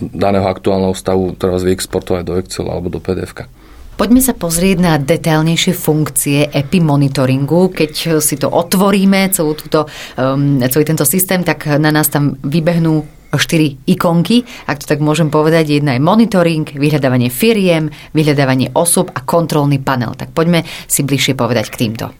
daného 0.00 0.48
aktuálneho 0.48 0.96
stavu 0.96 1.36
teraz 1.36 1.62
vyexportovať 1.62 2.22
do 2.24 2.34
Excelu 2.40 2.68
alebo 2.72 2.88
do 2.88 2.98
pdf 2.98 3.32
-ka. 3.36 3.61
Poďme 3.92 4.24
sa 4.24 4.34
pozrieť 4.34 4.76
na 4.82 4.98
detailnejšie 4.98 5.72
funkcie 5.76 6.50
EPI 6.50 6.80
monitoringu. 6.82 7.70
Keď 7.70 8.18
si 8.18 8.34
to 8.40 8.50
otvoríme, 8.50 9.30
celú 9.30 9.54
túto, 9.54 9.86
um, 10.18 10.58
celý 10.66 10.84
tento 10.88 11.06
systém, 11.06 11.46
tak 11.46 11.68
na 11.78 11.94
nás 11.94 12.10
tam 12.10 12.34
vybehnú 12.42 13.22
štyri 13.32 13.80
ikonky, 13.88 14.44
ak 14.68 14.84
to 14.84 14.86
tak 14.92 15.00
môžem 15.00 15.32
povedať. 15.32 15.80
Jedna 15.80 15.96
je 15.96 16.04
monitoring, 16.04 16.68
vyhľadávanie 16.68 17.32
firiem, 17.32 17.88
vyhľadávanie 18.12 18.76
osob 18.76 19.08
a 19.16 19.24
kontrolný 19.24 19.80
panel. 19.80 20.12
Tak 20.12 20.36
poďme 20.36 20.68
si 20.84 21.00
bližšie 21.00 21.32
povedať 21.32 21.72
k 21.72 21.78
týmto. 21.86 22.12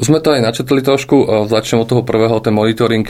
Už 0.00 0.08
sme 0.08 0.24
to 0.24 0.32
aj 0.32 0.40
načetli 0.40 0.80
trošku, 0.80 1.44
začnem 1.44 1.84
od 1.84 1.88
toho 1.92 2.00
prvého, 2.00 2.40
ten 2.40 2.56
monitoring 2.56 3.04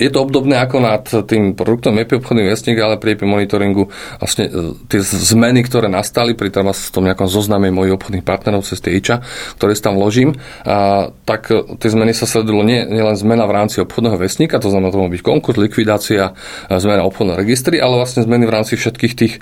je 0.00 0.08
to 0.08 0.24
obdobné 0.24 0.56
ako 0.56 0.76
nad 0.80 1.04
tým 1.04 1.52
produktom 1.52 2.00
EPI 2.00 2.24
obchodný 2.24 2.48
vesník, 2.48 2.80
ale 2.80 2.96
pri 2.96 3.20
EPI 3.20 3.28
monitoringu 3.28 3.92
vlastne 4.16 4.48
e, 4.48 4.72
tie 4.88 5.04
zmeny, 5.04 5.60
ktoré 5.60 5.92
nastali 5.92 6.32
pri 6.32 6.48
tom, 6.48 6.72
tom 6.72 7.04
nejakom 7.04 7.28
zozname 7.28 7.68
mojich 7.68 8.00
obchodných 8.00 8.24
partnerov 8.24 8.64
cez 8.64 8.80
tie 8.80 8.96
IČA, 8.96 9.20
ktoré 9.60 9.76
si 9.76 9.84
tam 9.84 10.00
vložím, 10.00 10.40
a, 10.64 11.12
tak 11.28 11.52
e, 11.52 11.76
tie 11.76 11.92
zmeny 11.92 12.16
sa 12.16 12.24
sledujú 12.24 12.64
nie, 12.64 12.88
nielen 12.88 13.12
zmena 13.20 13.44
v 13.44 13.52
rámci 13.52 13.84
obchodného 13.84 14.16
vesníka, 14.16 14.56
to 14.56 14.72
znamená, 14.72 14.88
to 14.88 15.04
môže 15.04 15.20
byť 15.20 15.22
konkurs, 15.22 15.60
likvidácia, 15.60 16.32
zmena 16.72 17.04
obchodného 17.04 17.36
registry, 17.36 17.76
ale 17.76 18.00
vlastne 18.00 18.24
zmeny 18.24 18.48
v 18.48 18.54
rámci 18.56 18.80
všetkých 18.80 19.12
tých 19.12 19.34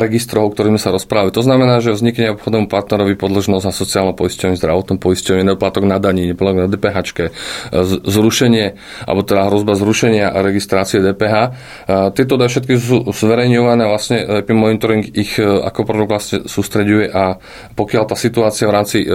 registrov, 0.00 0.56
ktorými 0.56 0.80
sa 0.80 0.88
rozprávajú. 0.88 1.36
To 1.36 1.44
znamená, 1.44 1.84
že 1.84 1.92
vznikne 1.92 2.32
obchodnému 2.40 2.72
partnerovi 2.72 3.18
podložnosť 3.20 3.64
na 3.68 3.74
sociálne 3.74 4.14
poisťovanie, 4.16 4.56
zdravotnom 4.56 4.96
poisťovanie, 4.96 5.44
nedoplatok 5.44 5.84
na 5.84 6.00
daní, 6.00 6.32
nedoplatok 6.32 6.58
na 6.64 6.68
DPH, 6.70 6.96
zrušenie, 8.06 8.78
alebo 9.04 9.20
teda 9.26 9.50
hrozba 9.50 9.74
zrušenia 9.82 10.30
registrácie 10.46 11.02
DPH. 11.02 11.34
Tieto 12.14 12.38
údaje 12.38 12.58
všetky 12.58 12.74
sú 12.78 13.02
zverejňované, 13.10 13.82
vlastne 13.90 14.22
IP 14.46 14.54
Monitoring 14.54 15.04
ich 15.10 15.36
e, 15.36 15.44
ako 15.44 15.80
produkt 15.82 16.10
vlastne 16.14 16.38
sústreďuje 16.46 17.10
a 17.10 17.36
pokiaľ 17.74 18.04
tá 18.06 18.14
situácia 18.14 18.70
v 18.70 18.74
rámci 18.78 18.98
e, 19.02 19.06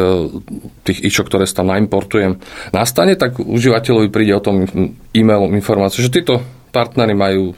tých 0.83 1.07
IČO, 1.07 1.23
ktoré 1.23 1.47
tam 1.47 1.71
naimportujem, 1.71 2.37
nastane, 2.75 3.15
tak 3.15 3.39
užívateľovi 3.39 4.11
príde 4.11 4.35
o 4.35 4.43
tom 4.43 4.67
e-mailom 5.15 5.55
informáciu, 5.55 6.03
že 6.03 6.11
títo 6.11 6.43
partnery 6.75 7.15
majú 7.15 7.55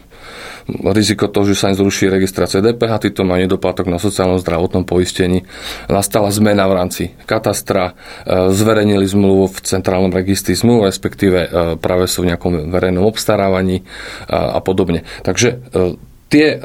riziko 0.91 1.27
toho, 1.29 1.49
že 1.49 1.55
sa 1.57 1.71
im 1.71 1.77
zruší 1.77 2.09
registrácia 2.09 2.63
DPH, 2.63 3.09
títo 3.09 3.25
majú 3.27 3.45
nedoplatok 3.45 3.89
na 3.89 4.01
sociálnom 4.01 4.41
zdravotnom 4.41 4.83
poistení. 4.85 5.45
Nastala 5.89 6.29
zmena 6.29 6.65
v 6.69 6.77
rámci 6.77 7.03
katastra, 7.25 7.93
e, 8.25 8.53
zverejnili 8.53 9.05
zmluvu 9.05 9.49
v 9.49 9.57
centrálnom 9.63 10.13
registri 10.13 10.53
zmluv, 10.53 10.89
respektíve 10.89 11.39
e, 11.39 11.49
práve 11.77 12.05
sú 12.05 12.25
v 12.25 12.35
nejakom 12.35 12.73
verejnom 12.73 13.05
obstarávaní 13.05 13.81
e, 13.81 13.83
a 14.29 14.59
podobne. 14.59 15.05
Takže 15.23 15.61
tie 16.29 16.61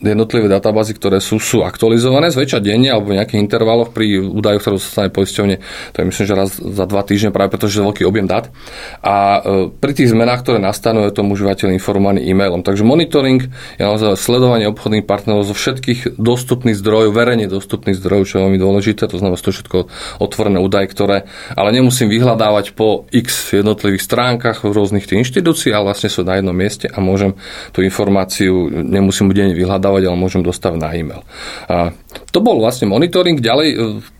jednotlivé 0.00 0.46
databázy, 0.50 0.92
ktoré 0.96 1.18
sú, 1.22 1.40
sú 1.40 1.64
aktualizované 1.64 2.28
zväčša 2.28 2.60
denne 2.60 2.92
alebo 2.92 3.12
v 3.12 3.18
nejakých 3.22 3.40
intervaloch 3.40 3.92
pri 3.96 4.20
údajoch, 4.20 4.62
ktoré 4.62 4.76
sa 4.76 4.88
stane 4.88 5.10
poisťovne, 5.12 5.56
to 5.92 5.96
je 5.96 6.04
myslím, 6.04 6.24
že 6.28 6.34
raz 6.36 6.50
za 6.56 6.84
dva 6.84 7.02
týždne 7.02 7.32
práve 7.32 7.56
preto, 7.56 7.68
že 7.68 7.80
je 7.80 7.86
veľký 7.88 8.02
objem 8.04 8.28
dát. 8.28 8.52
A 9.00 9.14
e, 9.14 9.40
pri 9.72 9.92
tých 9.96 10.12
zmenách, 10.12 10.44
ktoré 10.44 10.58
nastanú, 10.60 11.08
je 11.08 11.16
tomu 11.16 11.32
užívateľ 11.34 11.72
informovaný 11.72 12.28
e-mailom. 12.28 12.60
Takže 12.60 12.84
monitoring 12.84 13.48
je 13.80 13.82
naozaj 13.82 14.20
sledovanie 14.20 14.68
obchodných 14.68 15.08
partnerov 15.08 15.48
zo 15.48 15.54
všetkých 15.56 16.20
dostupných 16.20 16.76
zdrojov, 16.76 17.16
verejne 17.16 17.48
dostupných 17.48 17.96
zdrojov, 17.96 18.24
čo 18.28 18.34
je 18.38 18.42
veľmi 18.44 18.60
dôležité, 18.60 19.08
to 19.08 19.16
znamená, 19.16 19.40
to 19.40 19.52
všetko 19.52 19.88
otvorené 20.20 20.58
údaje, 20.60 20.90
ktoré 20.90 21.28
ale 21.54 21.70
nemusím 21.72 22.10
vyhľadávať 22.12 22.74
po 22.74 23.08
x 23.14 23.54
jednotlivých 23.54 24.02
stránkach 24.02 24.66
v 24.66 24.74
rôznych 24.74 25.06
tých 25.06 25.22
inštitúcií, 25.24 25.70
ale 25.72 25.92
vlastne 25.92 26.10
sú 26.10 26.26
na 26.26 26.38
jednom 26.38 26.56
mieste 26.56 26.90
a 26.90 26.98
môžem 26.98 27.38
tú 27.70 27.80
informáciu, 27.80 28.68
nemusím 28.70 29.30
deň 29.30 29.54
vyhľadávať 29.54 29.85
vyhľadávať, 29.86 30.02
ale 30.10 30.18
môžem 30.18 30.42
dostať 30.42 30.74
na 30.76 30.90
e-mail. 30.92 31.22
A 31.70 31.94
to 32.30 32.44
bol 32.44 32.60
vlastne 32.60 32.88
monitoring. 32.88 33.40
Ďalej, 33.40 33.68
e, 33.72 33.76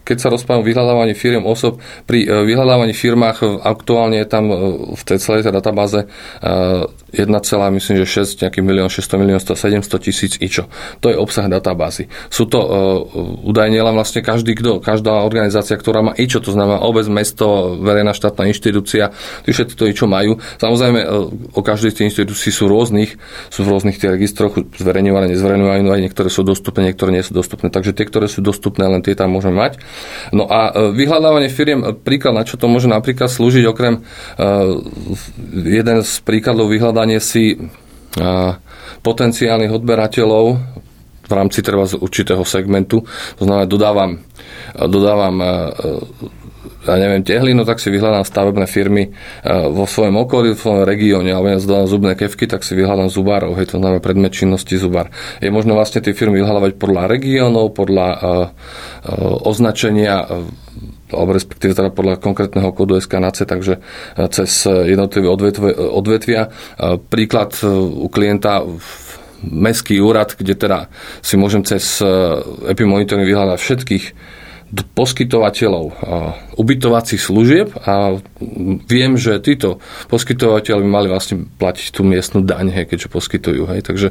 keď 0.06 0.16
sa 0.22 0.28
rozprávam 0.32 0.62
o 0.62 0.68
vyhľadávaní 0.68 1.12
firiem 1.12 1.44
osob, 1.44 1.82
pri 2.08 2.24
e, 2.24 2.28
vyhľadávaní 2.48 2.96
firmách 2.96 3.38
e, 3.42 3.46
aktuálne 3.60 4.22
je 4.24 4.28
tam 4.28 4.44
v 4.96 5.02
tej 5.04 5.18
celej 5.20 5.44
tej 5.44 5.52
databáze 5.52 6.08
1, 7.12 7.28
myslím, 7.76 7.96
že 8.04 8.06
6, 8.24 8.48
nejaký 8.48 8.60
milión, 8.64 8.88
600 8.88 9.20
milión, 9.20 9.40
700 9.40 9.60
tisíc 10.00 10.32
ičo. 10.40 10.68
To 11.00 11.12
je 11.12 11.16
obsah 11.16 11.48
databázy. 11.48 12.08
Sú 12.28 12.48
to 12.48 12.58
údaje 13.44 13.72
nielen 13.72 13.94
vlastne 13.96 14.20
každý, 14.20 14.56
kto, 14.56 14.80
každá 14.80 15.24
organizácia, 15.24 15.76
ktorá 15.76 16.04
má 16.04 16.12
ičo, 16.16 16.40
to 16.40 16.52
znamená 16.52 16.82
obec, 16.84 17.08
mesto, 17.08 17.78
verejná 17.80 18.12
štátna 18.12 18.48
inštitúcia, 18.50 19.12
tí 19.44 19.50
všetci 19.52 19.74
to 19.76 19.84
ičo 19.88 20.06
majú. 20.08 20.40
Samozrejme, 20.60 21.00
o 21.56 21.60
každej 21.62 21.92
z 21.92 21.96
tých 21.96 22.06
inštitúcií 22.12 22.50
sú 22.52 22.64
rôznych, 22.68 23.16
sú 23.48 23.64
v 23.64 23.70
rôznych 23.72 23.96
tých 23.96 24.12
registroch 24.12 24.56
zverejňované, 24.76 25.32
nezverejňované, 25.32 25.86
aj 25.86 26.02
niektoré 26.10 26.28
sú 26.32 26.42
dostupné, 26.46 26.90
niektoré 26.90 27.12
nie 27.12 27.24
sú 27.24 27.36
dostupné. 27.36 27.68
Takže 27.68 27.85
tie, 27.92 28.06
ktoré 28.06 28.26
sú 28.26 28.40
dostupné, 28.40 28.86
len 28.86 29.02
tie 29.04 29.18
tam 29.18 29.34
môžeme 29.34 29.58
mať. 29.58 29.82
No 30.32 30.48
a 30.48 30.70
e, 30.70 30.94
vyhľadávanie 30.94 31.50
firiem, 31.52 31.82
e, 31.82 31.92
príklad, 31.92 32.34
na 32.34 32.46
čo 32.46 32.56
to 32.56 32.70
môže 32.70 32.88
napríklad 32.90 33.28
slúžiť, 33.28 33.64
okrem 33.66 34.00
e, 34.00 34.00
jeden 35.66 35.98
z 36.02 36.12
príkladov 36.22 36.72
vyhľadanie 36.72 37.18
si 37.22 37.58
potenciálnych 39.04 39.68
odberateľov 39.76 40.44
v 41.28 41.32
rámci 41.36 41.60
treba 41.60 41.84
z 41.84 42.00
určitého 42.00 42.40
segmentu. 42.48 43.04
To 43.36 43.42
znamená, 43.44 43.68
dodávam, 43.68 44.24
dodávam 44.72 45.36
ja 46.86 46.94
neviem, 47.02 47.26
tehlinu, 47.26 47.66
tak 47.66 47.82
si 47.82 47.90
vyhľadám 47.90 48.22
stavebné 48.22 48.70
firmy 48.70 49.10
vo 49.74 49.84
svojom 49.90 50.22
okolí, 50.22 50.54
v 50.54 50.62
svojom 50.62 50.82
regióne, 50.86 51.34
alebo 51.34 51.50
ja 51.50 51.58
zdám 51.58 51.90
zubné 51.90 52.14
kevky, 52.14 52.46
tak 52.46 52.62
si 52.62 52.78
vyhľadám 52.78 53.10
zubárov, 53.10 53.58
hej, 53.58 53.74
to 53.74 53.82
znamená 53.82 53.98
predmet 53.98 54.30
činnosti 54.30 54.78
zubár. 54.78 55.10
Je 55.42 55.50
možno 55.50 55.74
vlastne 55.74 55.98
tie 55.98 56.14
firmy 56.14 56.38
vyhľadávať 56.40 56.78
podľa 56.78 57.02
regiónov, 57.10 57.74
podľa 57.74 58.08
uh, 58.08 58.18
uh, 58.22 59.48
označenia 59.48 60.26
alebo 61.06 61.30
respektíve 61.38 61.70
teda 61.70 61.94
podľa 61.94 62.18
konkrétneho 62.18 62.74
kódu 62.74 62.98
SKNAC, 62.98 63.46
takže 63.46 63.78
cez 64.34 64.66
jednotlivé 64.66 65.30
odvetvia. 65.78 66.50
Príklad 67.06 67.54
u 67.94 68.10
klienta 68.10 68.66
mestský 69.46 70.02
úrad, 70.02 70.34
kde 70.34 70.58
teda 70.58 70.90
si 71.22 71.38
môžem 71.38 71.62
cez 71.62 72.02
epimonitoring 72.66 73.22
vyhľadať 73.22 73.58
všetkých 73.62 74.04
poskytovateľov 74.66 75.84
ubytovacích 76.56 77.20
služieb 77.20 77.68
a 77.84 78.16
viem, 78.88 79.14
že 79.20 79.38
títo 79.44 79.78
poskytovateľi 80.08 80.82
by 80.82 80.90
mali 80.90 81.06
vlastne 81.12 81.46
platiť 81.60 81.86
tú 81.92 82.02
miestnu 82.02 82.42
daň, 82.42 82.72
hej, 82.72 82.84
keďže 82.88 83.08
poskytujú. 83.12 83.62
Hej. 83.70 83.86
Takže 83.86 84.08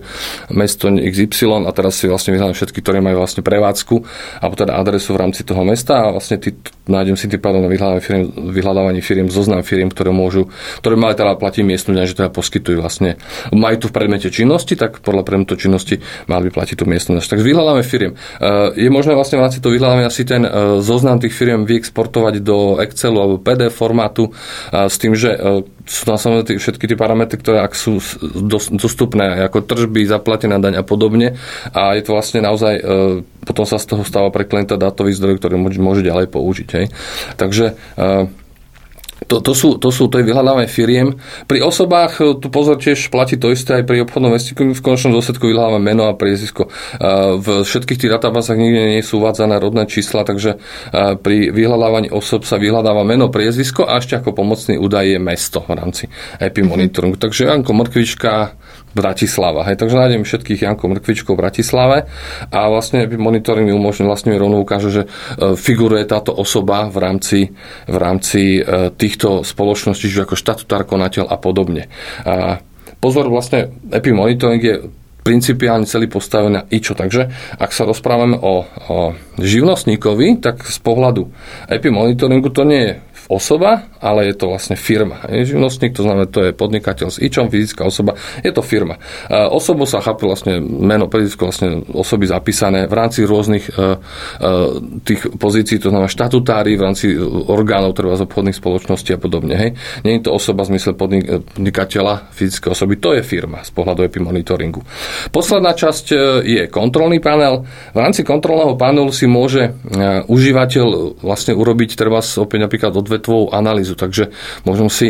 mesto 0.54 0.88
XY 0.88 1.66
a 1.66 1.72
teraz 1.74 2.00
si 2.00 2.06
vlastne 2.08 2.38
vyhľadám 2.38 2.56
všetky, 2.56 2.80
ktoré 2.80 3.02
majú 3.02 3.20
vlastne 3.20 3.42
prevádzku 3.42 3.96
alebo 4.40 4.54
teda 4.56 4.78
adresu 4.78 5.18
v 5.18 5.22
rámci 5.26 5.42
toho 5.44 5.66
mesta 5.66 6.06
a 6.06 6.14
vlastne 6.14 6.38
tí, 6.38 6.54
nájdem 6.86 7.18
si 7.18 7.26
tým 7.28 7.42
pádom 7.42 7.66
na 7.66 8.00
firiem, 8.00 8.30
vyhľadávaní 8.32 9.02
firiem 9.02 9.28
zoznam 9.28 9.66
firiem, 9.66 9.90
ktoré 9.90 10.14
môžu, 10.14 10.48
ktoré 10.80 10.96
mali 10.96 11.18
teda 11.18 11.36
platiť 11.36 11.64
miestnu 11.66 11.98
daň, 11.98 12.06
že 12.08 12.16
teda 12.16 12.30
poskytujú 12.30 12.78
vlastne, 12.80 13.18
majú 13.52 13.76
tu 13.82 13.88
v 13.90 13.94
predmete 13.98 14.30
činnosti, 14.30 14.78
tak 14.78 15.02
podľa 15.02 15.26
predmetu 15.26 15.58
činnosti 15.58 16.00
mali 16.30 16.48
by 16.48 16.52
platiť 16.62 16.76
tú 16.78 16.86
miestnu 16.86 17.18
daň. 17.18 17.26
Takže 17.26 17.44
vyhľadáme 17.44 17.82
firiem. 17.82 18.14
Je 18.78 18.90
možné 18.94 19.18
vlastne 19.18 19.42
v 19.42 19.50
rámci 19.50 19.60
toho 19.60 19.74
vyhľadávania 19.74 20.14
si 20.14 20.24
ten 20.24 20.45
e, 20.46 20.52
zoznam 20.86 21.18
tých 21.18 21.34
firiem 21.34 21.66
vyexportovať 21.66 22.46
do 22.46 22.78
Excelu 22.80 23.18
alebo 23.18 23.42
PDF 23.42 23.74
formátu 23.74 24.30
s 24.72 24.96
tým, 25.02 25.18
že 25.18 25.34
e, 25.34 25.66
sú 25.86 26.02
tam 26.10 26.18
samozrejme 26.18 26.58
všetky 26.58 26.86
tie 26.90 26.98
parametre, 26.98 27.38
ktoré 27.38 27.62
ak 27.62 27.78
sú 27.78 28.02
dostupné, 28.74 29.46
ako 29.46 29.62
tržby, 29.62 30.10
zaplatená 30.10 30.58
daň 30.58 30.82
a 30.82 30.84
podobne. 30.84 31.38
A 31.72 31.94
je 31.94 32.04
to 32.06 32.18
vlastne 32.18 32.42
naozaj, 32.42 32.74
e, 32.82 32.84
potom 33.46 33.66
sa 33.70 33.78
z 33.78 33.86
toho 33.94 34.02
stáva 34.02 34.34
pre 34.34 34.50
klienta 34.50 34.82
dátový 34.82 35.14
zdroj, 35.14 35.38
ktorý 35.38 35.62
môže 35.62 36.02
ďalej 36.02 36.28
použiť. 36.34 36.70
Hej. 36.74 36.86
Takže 37.38 37.66
e, 37.72 38.04
to, 39.24 39.40
to, 39.40 39.54
sú, 39.56 39.80
to 39.80 39.90
sú 39.96 40.12
to 40.12 40.20
je 40.20 40.28
vyhľadávanie 40.28 40.68
firiem. 40.68 41.16
Pri 41.48 41.64
osobách 41.64 42.20
e, 42.20 42.24
tu 42.36 42.52
pozor 42.52 42.76
tiež 42.76 43.08
platí 43.08 43.40
to 43.40 43.48
isté 43.50 43.80
aj 43.80 43.88
pri 43.88 44.04
obchodnom 44.04 44.36
vestníku. 44.36 44.76
V 44.76 44.84
konečnom 44.84 45.16
dôsledku 45.16 45.48
vyhľadávame 45.48 45.96
meno 45.96 46.12
a 46.12 46.14
priezisko. 46.20 46.68
E, 46.68 46.70
v 47.40 47.64
všetkých 47.64 48.00
tých 48.06 48.12
databázach 48.12 48.60
nikde 48.60 49.00
nie 49.00 49.00
sú 49.00 49.24
uvádzané 49.24 49.56
rodné 49.64 49.88
čísla, 49.88 50.28
takže 50.28 50.60
e, 50.60 51.16
pri 51.16 51.50
vyhľadávaní 51.50 52.12
osob 52.12 52.44
sa 52.44 52.60
vyhľadáva 52.60 53.08
meno, 53.08 53.32
priezisko 53.32 53.88
a 53.88 54.04
ešte 54.04 54.20
ako 54.20 54.36
pomocný 54.36 54.76
údaj 54.76 55.16
je 55.16 55.20
mesto 55.24 55.64
v 55.64 55.72
rámci 55.80 56.06
monitoringu. 56.44 57.16
Mm-hmm. 57.16 57.26
Takže 57.26 57.42
Janko 57.48 57.72
Mrkvička, 57.72 58.32
Bratislava. 58.96 59.68
Hej, 59.68 59.76
takže 59.84 60.00
nájdem 60.00 60.24
všetkých 60.24 60.64
Janko 60.64 60.88
Mrkvičkov 60.88 61.36
v 61.36 61.42
Bratislave 61.44 61.98
a 62.48 62.60
vlastne 62.72 63.04
monitoring 63.12 63.68
mi 63.68 63.76
umožňuje, 63.76 64.08
vlastne 64.08 64.32
mi 64.32 64.40
rovno 64.40 64.64
ukáže, 64.64 64.90
že 64.90 65.04
e, 65.04 65.08
figuruje 65.60 66.08
táto 66.08 66.32
osoba 66.32 66.88
v 66.88 66.98
rámci, 67.04 67.40
v 67.92 67.98
rámci 68.00 68.64
e, 68.64 68.90
týchto 68.96 69.44
spoločností, 69.44 70.08
čiže 70.08 70.24
ako 70.24 70.40
štatutár, 70.40 70.88
konateľ 70.88 71.28
a 71.28 71.36
podobne. 71.36 71.92
A 72.24 72.64
pozor, 73.04 73.28
vlastne 73.28 73.76
EPI 73.92 74.12
monitoring 74.16 74.64
je 74.64 74.76
principiálne 75.26 75.90
celý 75.90 76.06
postavený 76.06 76.54
na 76.54 76.64
IČO. 76.70 76.94
Takže 76.94 77.34
ak 77.58 77.74
sa 77.74 77.90
rozprávame 77.90 78.38
o, 78.38 78.62
o 78.64 78.98
živnostníkovi, 79.42 80.38
tak 80.38 80.62
z 80.62 80.78
pohľadu 80.86 81.26
EPI 81.66 81.90
monitoringu 81.90 82.54
to 82.54 82.62
nie 82.62 82.82
je 82.86 82.94
osoba, 83.26 83.90
ale 83.98 84.30
je 84.30 84.36
to 84.38 84.54
vlastne 84.54 84.78
firma. 84.78 85.26
Živnostník, 85.26 85.98
to 85.98 86.06
znamená, 86.06 86.30
to 86.30 86.46
je 86.46 86.52
podnikateľ 86.54 87.10
s 87.10 87.18
ičom, 87.18 87.50
fyzická 87.50 87.90
osoba, 87.90 88.14
je 88.46 88.52
to 88.54 88.62
firma. 88.62 89.02
Osobu 89.30 89.90
sa 89.90 90.02
chápe 90.02 90.30
vlastne 90.30 90.62
meno 90.62 91.10
fyzické 91.10 91.42
vlastne 91.42 91.70
osoby 91.90 92.30
zapísané 92.30 92.86
v 92.86 92.94
rámci 92.94 93.26
rôznych 93.26 93.66
tých 95.02 95.22
pozícií, 95.42 95.82
to 95.82 95.90
znamená 95.90 96.06
štatutári, 96.06 96.78
v 96.78 96.86
rámci 96.86 97.18
orgánov, 97.50 97.98
treba 97.98 98.14
z 98.14 98.30
obchodných 98.30 98.58
spoločností 98.58 99.16
a 99.16 99.20
podobne. 99.22 99.56
Hej. 99.58 99.72
Nie 100.06 100.22
je 100.22 100.30
to 100.30 100.38
osoba 100.38 100.62
v 100.68 100.78
zmysle 100.78 100.94
podnikateľa, 100.94 102.30
fyzické 102.30 102.70
osoby, 102.70 103.02
to 103.02 103.18
je 103.18 103.26
firma 103.26 103.66
z 103.66 103.72
pohľadu 103.74 104.06
epimonitoringu. 104.06 104.86
Posledná 105.34 105.74
časť 105.74 106.06
je 106.46 106.70
kontrolný 106.70 107.18
panel. 107.18 107.66
V 107.92 108.00
rámci 108.00 108.22
kontrolného 108.22 108.78
panelu 108.78 109.10
si 109.10 109.26
môže 109.26 109.74
užívateľ 110.30 111.18
vlastne 111.26 111.58
urobiť 111.58 111.98
treba 111.98 112.22
opäť 112.22 112.60
napríklad 112.60 112.94
odvetvovú 113.16 113.56
analýzu, 113.56 113.96
takže 113.96 114.30
môžem 114.68 114.92
si 114.92 115.08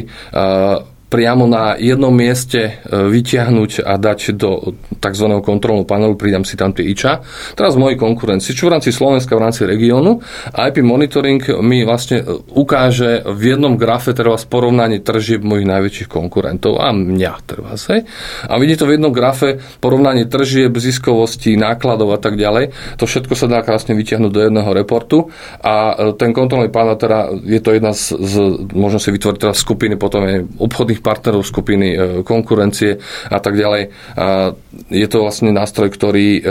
priamo 1.15 1.47
na 1.47 1.79
jednom 1.79 2.11
mieste 2.11 2.59
e, 2.59 2.71
vyťahnuť 2.91 3.87
a 3.87 3.95
dať 3.95 4.35
do 4.35 4.75
tzv. 4.99 5.27
kontrolného 5.39 5.87
panelu, 5.87 6.19
pridám 6.19 6.43
si 6.43 6.59
tam 6.59 6.75
tie 6.75 6.83
IČA. 6.91 7.23
Teraz 7.55 7.79
v 7.79 7.87
mojej 7.87 7.95
konkurencii, 7.95 8.51
čo 8.51 8.67
v 8.67 8.75
rámci 8.75 8.91
Slovenska, 8.91 9.39
v 9.39 9.47
rámci 9.47 9.63
regiónu. 9.63 10.19
IP 10.51 10.83
Monitoring 10.83 11.39
mi 11.63 11.87
vlastne 11.87 12.19
e, 12.19 12.43
ukáže 12.51 13.23
v 13.23 13.55
jednom 13.55 13.79
grafe 13.79 14.11
treba 14.11 14.35
porovnanie 14.35 14.99
tržieb 14.99 15.39
mojich 15.39 15.63
najväčších 15.63 16.11
konkurentov 16.11 16.83
a 16.83 16.91
mňa 16.91 17.33
treba 17.47 17.79
hej. 17.79 18.03
A 18.51 18.59
vidíte 18.59 18.83
to 18.83 18.91
v 18.91 18.99
jednom 18.99 19.15
grafe 19.15 19.63
porovnanie 19.79 20.27
tržieb, 20.27 20.75
ziskovosti, 20.75 21.55
nákladov 21.55 22.11
a 22.11 22.19
tak 22.19 22.35
ďalej. 22.35 22.75
To 22.99 23.07
všetko 23.07 23.39
sa 23.39 23.47
dá 23.47 23.63
krásne 23.63 23.95
vyťahnuť 23.95 24.31
do 24.35 24.41
jedného 24.51 24.67
reportu 24.75 25.31
a 25.63 25.95
e, 25.95 26.19
ten 26.19 26.35
kontrolný 26.35 26.67
panel 26.67 26.99
teda 26.99 27.31
je 27.39 27.63
to 27.63 27.71
jedna 27.71 27.95
z, 27.95 28.19
z 28.19 28.33
možno 28.75 28.99
si 28.99 29.15
vytvoriť 29.15 29.39
teraz 29.39 29.63
skupiny 29.63 29.95
potom 29.95 30.27
aj 30.27 30.43
obchodných 30.59 31.04
partnerov 31.05 31.45
skupiny, 31.45 31.87
e, 31.93 31.97
konkurencie 32.25 32.97
a 33.29 33.37
tak 33.37 33.53
ďalej. 33.53 33.93
Je 34.89 35.07
to 35.07 35.21
vlastne 35.21 35.53
nástroj, 35.53 35.93
ktorý 35.93 36.27
e, 36.35 36.41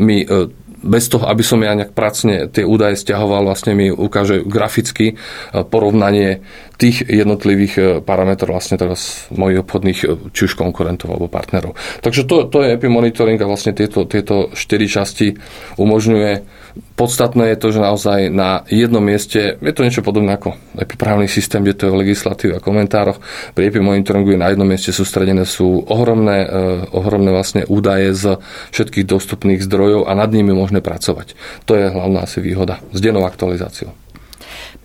mi 0.00 0.24
e, 0.24 0.48
bez 0.78 1.10
toho, 1.10 1.26
aby 1.26 1.42
som 1.44 1.60
ja 1.60 1.74
nejak 1.74 1.92
pracne 1.92 2.48
tie 2.48 2.62
údaje 2.62 2.96
stiahoval, 2.96 3.44
vlastne 3.44 3.74
mi 3.74 3.90
ukáže 3.90 4.46
graficky 4.46 5.18
porovnanie 5.50 6.46
tých 6.78 7.02
jednotlivých 7.04 8.06
parametrov 8.06 8.54
vlastne 8.54 8.78
teraz 8.78 9.26
mojich 9.34 9.66
obchodných, 9.66 9.98
či 10.30 10.40
už 10.46 10.54
konkurentov 10.54 11.10
alebo 11.10 11.26
partnerov. 11.26 11.74
Takže 12.00 12.22
to, 12.24 12.46
to 12.46 12.62
je 12.62 12.78
epimonitoring 12.78 13.36
a 13.42 13.50
vlastne 13.50 13.74
tieto, 13.74 14.06
tieto 14.06 14.54
štyri 14.54 14.86
časti 14.86 15.34
umožňuje 15.74 16.58
Podstatné 16.98 17.54
je 17.54 17.56
to, 17.58 17.68
že 17.70 17.80
naozaj 17.82 18.18
na 18.30 18.66
jednom 18.66 19.02
mieste, 19.02 19.54
je 19.58 19.74
to 19.74 19.86
niečo 19.86 20.02
podobné 20.02 20.34
ako 20.34 20.58
epiprávny 20.78 21.30
systém, 21.30 21.62
kde 21.62 21.74
to 21.74 21.86
je 21.86 21.94
v 21.94 22.00
legislatíve 22.02 22.58
a 22.58 22.62
komentároch, 22.62 23.22
pri 23.54 23.70
epimonitoringu 23.70 24.34
je 24.34 24.42
na 24.42 24.50
jednom 24.50 24.66
mieste 24.66 24.90
sústredené 24.90 25.46
sú 25.46 25.86
ohromné, 25.86 26.38
eh, 26.42 26.50
ohromné 26.90 27.30
vlastne 27.30 27.62
údaje 27.66 28.14
z 28.14 28.24
všetkých 28.74 29.06
dostupných 29.06 29.62
zdrojov 29.62 30.10
a 30.10 30.12
nad 30.18 30.30
nimi 30.30 30.50
možné 30.50 30.82
pracovať. 30.82 31.38
To 31.70 31.78
je 31.78 31.86
hlavná 31.86 32.26
asi 32.26 32.42
výhoda 32.42 32.82
s 32.90 32.98
dennou 32.98 33.22
aktualizáciou. 33.26 33.94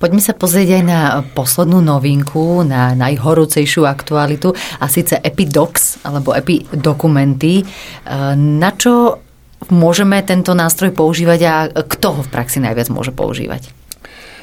Poďme 0.03 0.19
sa 0.19 0.35
pozrieť 0.35 0.69
aj 0.75 0.83
na 0.83 1.23
poslednú 1.31 1.79
novinku, 1.79 2.67
na 2.67 2.91
najhorúcejšiu 2.91 3.87
aktualitu 3.87 4.51
a 4.83 4.91
síce 4.91 5.15
Epidocs 5.15 6.03
alebo 6.03 6.35
Epidokumenty. 6.35 7.63
Eh, 7.63 8.35
na 8.35 8.75
čo 8.75 9.23
môžeme 9.71 10.19
tento 10.27 10.51
nástroj 10.51 10.91
používať 10.91 11.39
a 11.47 11.55
kto 11.71 12.19
ho 12.19 12.21
v 12.25 12.31
praxi 12.35 12.59
najviac 12.59 12.91
môže 12.91 13.15
používať? 13.15 13.71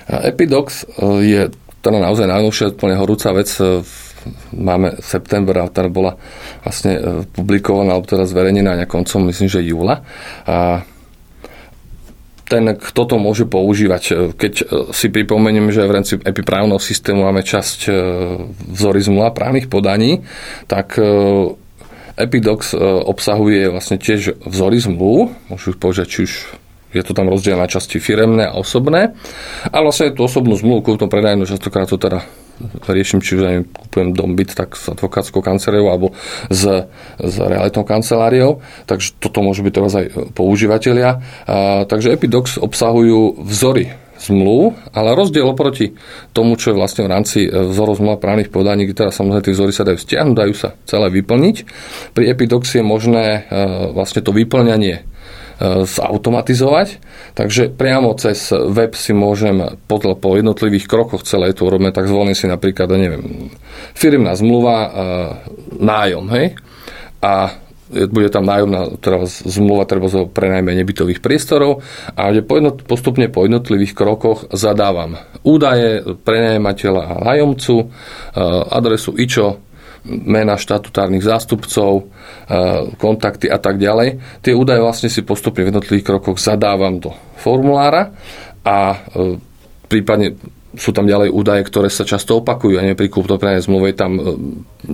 Epidox 0.08 0.82
e, 0.82 1.04
je 1.28 1.42
teda 1.80 1.98
naozaj 2.00 2.26
najnovšia, 2.26 2.74
úplne 2.74 2.96
horúca 2.96 3.30
vec. 3.36 3.52
E, 3.60 3.84
máme 4.52 5.00
september 5.00 5.64
a 5.64 5.72
teda 5.72 5.88
bola 5.88 6.16
vlastne 6.64 6.92
e, 6.96 7.00
publikovaná, 7.30 7.96
alebo 7.96 8.08
teda 8.08 8.24
zverejnená 8.24 8.84
koncom, 8.88 9.28
myslím, 9.28 9.48
že 9.48 9.64
júla. 9.64 10.02
A 10.44 10.82
ten, 12.50 12.74
kto 12.74 13.06
to 13.06 13.16
môže 13.22 13.46
používať. 13.46 14.34
Keď 14.34 14.52
si 14.90 15.06
pripomeniem, 15.06 15.70
že 15.70 15.86
v 15.86 15.94
rámci 15.94 16.18
epiprávneho 16.18 16.82
systému 16.82 17.22
máme 17.22 17.46
časť 17.46 17.86
vzory 18.74 19.00
zmluva 19.06 19.30
právnych 19.30 19.70
podaní, 19.70 20.26
tak 20.66 20.98
Epidox 22.20 22.74
e, 22.74 22.78
obsahuje 22.84 23.72
vlastne 23.72 23.96
tiež 23.96 24.44
vzory 24.44 24.76
zmluv, 24.76 25.32
môžu 25.48 25.72
povedať, 25.72 26.06
či 26.12 26.18
už 26.28 26.32
je 26.92 27.02
to 27.06 27.16
tam 27.16 27.32
rozdiel 27.32 27.56
na 27.56 27.70
časti 27.70 27.96
firemné 27.96 28.50
a 28.50 28.58
osobné. 28.60 29.16
A 29.70 29.76
vlastne 29.80 30.12
tú 30.12 30.28
osobnú 30.28 30.58
zmluvu, 30.58 30.92
kúpnu 30.92 31.08
predajnú, 31.08 31.48
častokrát 31.48 31.88
to 31.88 31.96
teda 31.96 32.26
riešim, 32.86 33.24
či 33.24 33.40
už 33.40 33.42
aj 33.42 33.56
kúpujem 33.72 34.08
dom 34.12 34.36
byt, 34.36 34.54
tak 34.54 34.76
s 34.76 34.92
advokátskou 34.92 35.40
kanceláriou 35.40 35.88
alebo 35.88 36.12
s, 36.48 36.62
s 37.18 37.34
realitnou 37.40 37.84
kanceláriou. 37.84 38.60
Takže 38.86 39.16
toto 39.18 39.40
môžu 39.40 39.64
byť 39.64 39.72
teraz 39.72 39.92
aj 39.96 40.06
používateľia. 40.36 41.10
A, 41.46 41.84
takže 41.88 42.14
Epidox 42.14 42.60
obsahujú 42.60 43.40
vzory 43.44 44.10
zmluv, 44.20 44.76
ale 44.92 45.16
rozdiel 45.16 45.48
oproti 45.48 45.96
tomu, 46.36 46.60
čo 46.60 46.70
je 46.70 46.78
vlastne 46.78 47.08
v 47.08 47.12
rámci 47.16 47.48
e, 47.48 47.48
vzorov 47.48 47.96
zmluv 47.96 48.20
právnych 48.20 48.52
podaní, 48.52 48.84
kde 48.84 49.08
teda 49.08 49.10
samozrejme 49.16 49.44
tie 49.48 49.56
vzory 49.56 49.72
sa 49.72 49.88
dajú 49.88 49.98
stiahnuť, 49.98 50.36
dajú 50.36 50.54
sa 50.54 50.76
celé 50.84 51.08
vyplniť. 51.08 51.56
Pri 52.12 52.24
Epidox 52.28 52.76
je 52.76 52.84
možné 52.84 53.48
e, 53.48 53.64
vlastne 53.96 54.20
to 54.20 54.36
vyplňanie 54.36 54.94
e, 55.00 55.02
zautomatizovať, 55.84 56.88
takže 57.36 57.68
priamo 57.68 58.16
cez 58.16 58.48
web 58.48 58.96
si 58.96 59.12
môžem 59.12 59.76
po, 59.84 60.00
po 60.00 60.30
jednotlivých 60.32 60.88
krokoch 60.88 61.22
celé 61.28 61.52
to 61.52 61.68
urobíme, 61.68 61.92
tak 61.92 62.08
zvolím 62.08 62.32
si 62.32 62.48
napríklad, 62.48 62.88
neviem, 62.96 63.52
firmná 63.92 64.32
zmluva, 64.32 64.76
nájom, 65.76 66.24
hej, 66.32 66.56
a 67.20 67.60
bude 67.90 68.30
tam 68.30 68.46
nájomná 68.46 69.02
teda 69.02 69.26
zmluva 69.26 69.82
treba 69.82 70.06
o 70.06 70.30
prenajme 70.30 70.70
nebytových 70.78 71.18
priestorov 71.18 71.82
a 72.14 72.30
postupne 72.86 73.26
po 73.26 73.42
jednotlivých 73.42 73.98
krokoch 73.98 74.46
zadávam 74.54 75.18
údaje 75.42 76.06
prenajímateľa 76.22 77.02
a 77.02 77.14
nájomcu, 77.34 77.76
e, 77.82 77.86
adresu 78.70 79.18
IČO, 79.18 79.58
mena 80.06 80.56
štatutárnych 80.56 81.24
zástupcov, 81.24 81.92
e, 82.00 82.02
kontakty 82.96 83.52
a 83.52 83.60
tak 83.60 83.76
ďalej. 83.76 84.20
Tie 84.40 84.56
údaje 84.56 84.80
vlastne 84.80 85.12
si 85.12 85.20
postupne 85.20 85.64
v 85.64 85.70
jednotlivých 85.72 86.06
krokoch 86.08 86.40
zadávam 86.40 86.96
do 87.00 87.12
formulára 87.36 88.12
a 88.64 88.96
e, 88.96 89.36
prípadne 89.88 90.36
sú 90.70 90.94
tam 90.94 91.02
ďalej 91.02 91.34
údaje, 91.34 91.66
ktoré 91.66 91.90
sa 91.90 92.06
často 92.06 92.38
opakujú. 92.38 92.78
A 92.78 92.94
pri 92.94 93.10
kúpno-prenej 93.10 93.66
zmluve 93.66 93.90
je 93.90 93.98
tam 93.98 94.12
e, 94.16 94.22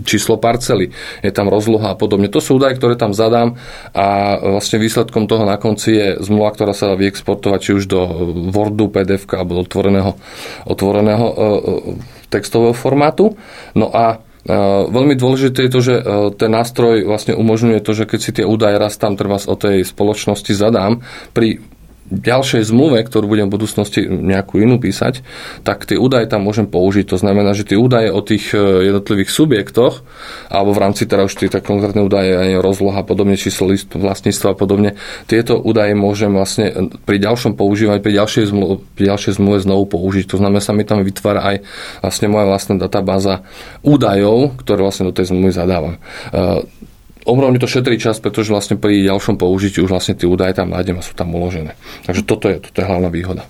číslo 0.08 0.40
parcely, 0.40 0.88
je 1.20 1.32
tam 1.36 1.52
rozloha 1.52 1.92
a 1.92 1.98
podobne. 1.98 2.32
To 2.32 2.40
sú 2.40 2.56
údaje, 2.56 2.80
ktoré 2.80 2.96
tam 2.96 3.12
zadám 3.12 3.60
a 3.92 4.36
vlastne 4.40 4.80
výsledkom 4.80 5.28
toho 5.28 5.44
na 5.44 5.60
konci 5.60 5.90
je 5.92 6.08
zmluva, 6.24 6.56
ktorá 6.56 6.72
sa 6.72 6.90
dá 6.90 6.96
vyexportovať 6.96 7.60
či 7.60 7.70
už 7.76 7.84
do 7.92 8.00
Wordu, 8.50 8.88
PDF 8.88 9.28
alebo 9.36 9.60
do 9.60 9.62
otvoreného, 9.68 10.16
otvoreného 10.64 11.26
textového 12.32 12.74
formátu. 12.74 13.36
No 13.76 13.92
a 13.92 14.24
Veľmi 14.90 15.18
dôležité 15.18 15.66
je 15.66 15.72
to, 15.74 15.80
že 15.82 15.94
ten 16.38 16.50
nástroj 16.54 17.02
vlastne 17.02 17.34
umožňuje 17.34 17.82
to, 17.82 17.92
že 17.98 18.04
keď 18.06 18.20
si 18.22 18.30
tie 18.30 18.46
údaje 18.46 18.78
raz 18.78 18.94
tam 18.94 19.18
treba 19.18 19.42
o 19.42 19.56
tej 19.58 19.82
spoločnosti 19.82 20.54
zadám, 20.54 21.02
pri 21.34 21.58
ďalšej 22.10 22.70
zmluve, 22.70 23.02
ktorú 23.02 23.26
budem 23.26 23.50
v 23.50 23.54
budúcnosti 23.58 24.06
nejakú 24.06 24.62
inú 24.62 24.78
písať, 24.78 25.26
tak 25.66 25.84
tie 25.84 25.98
údaje 25.98 26.30
tam 26.30 26.46
môžem 26.46 26.70
použiť. 26.70 27.10
To 27.10 27.18
znamená, 27.18 27.52
že 27.52 27.66
tie 27.66 27.78
údaje 27.78 28.14
o 28.14 28.22
tých 28.22 28.54
e, 28.54 28.90
jednotlivých 28.90 29.30
subjektoch, 29.30 30.06
alebo 30.46 30.70
v 30.70 30.82
rámci 30.82 31.10
teda 31.10 31.26
už 31.26 31.34
tie 31.34 31.50
konkrétne 31.50 32.06
údaje, 32.06 32.30
aj 32.30 32.62
rozloha, 32.62 33.02
podobne 33.02 33.34
číslo 33.34 33.70
listu, 33.70 33.98
vlastníctva 33.98 34.54
a 34.54 34.56
podobne, 34.56 34.90
tieto 35.26 35.58
údaje 35.58 35.98
môžem 35.98 36.30
vlastne 36.30 36.94
pri 37.02 37.18
ďalšom 37.18 37.58
používaní, 37.58 37.98
pri 37.98 38.22
ďalšej 38.22 38.44
zmluve, 38.54 38.82
pri 38.94 39.04
ďalšej 39.10 39.32
zmluve 39.42 39.58
znovu 39.62 39.84
použiť. 39.90 40.30
To 40.30 40.38
znamená, 40.38 40.62
sa 40.62 40.72
mi 40.72 40.86
tam 40.86 41.02
vytvára 41.02 41.42
aj 41.42 41.56
vlastne 42.06 42.26
moja 42.30 42.46
vlastná 42.46 42.74
databáza 42.78 43.42
údajov, 43.82 44.54
ktoré 44.62 44.80
vlastne 44.82 45.10
do 45.10 45.14
tej 45.14 45.34
zmluvy 45.34 45.52
zadávam. 45.52 45.98
E, 47.26 47.30
Ohromne 47.30 47.58
to 47.58 47.66
šetrí 47.66 47.98
čas, 47.98 48.22
pretože 48.22 48.54
vlastne 48.54 48.78
pri 48.78 49.02
ďalšom 49.02 49.34
použití 49.34 49.82
už 49.82 49.90
vlastne 49.90 50.14
tie 50.14 50.30
údaje 50.30 50.54
tam 50.54 50.70
nájdem 50.70 51.02
a 51.02 51.02
sú 51.02 51.18
tam 51.18 51.34
uložené. 51.34 51.74
Takže 52.06 52.22
toto 52.22 52.46
je, 52.46 52.62
toto 52.62 52.78
je 52.78 52.86
hlavná 52.86 53.10
výhoda. 53.10 53.42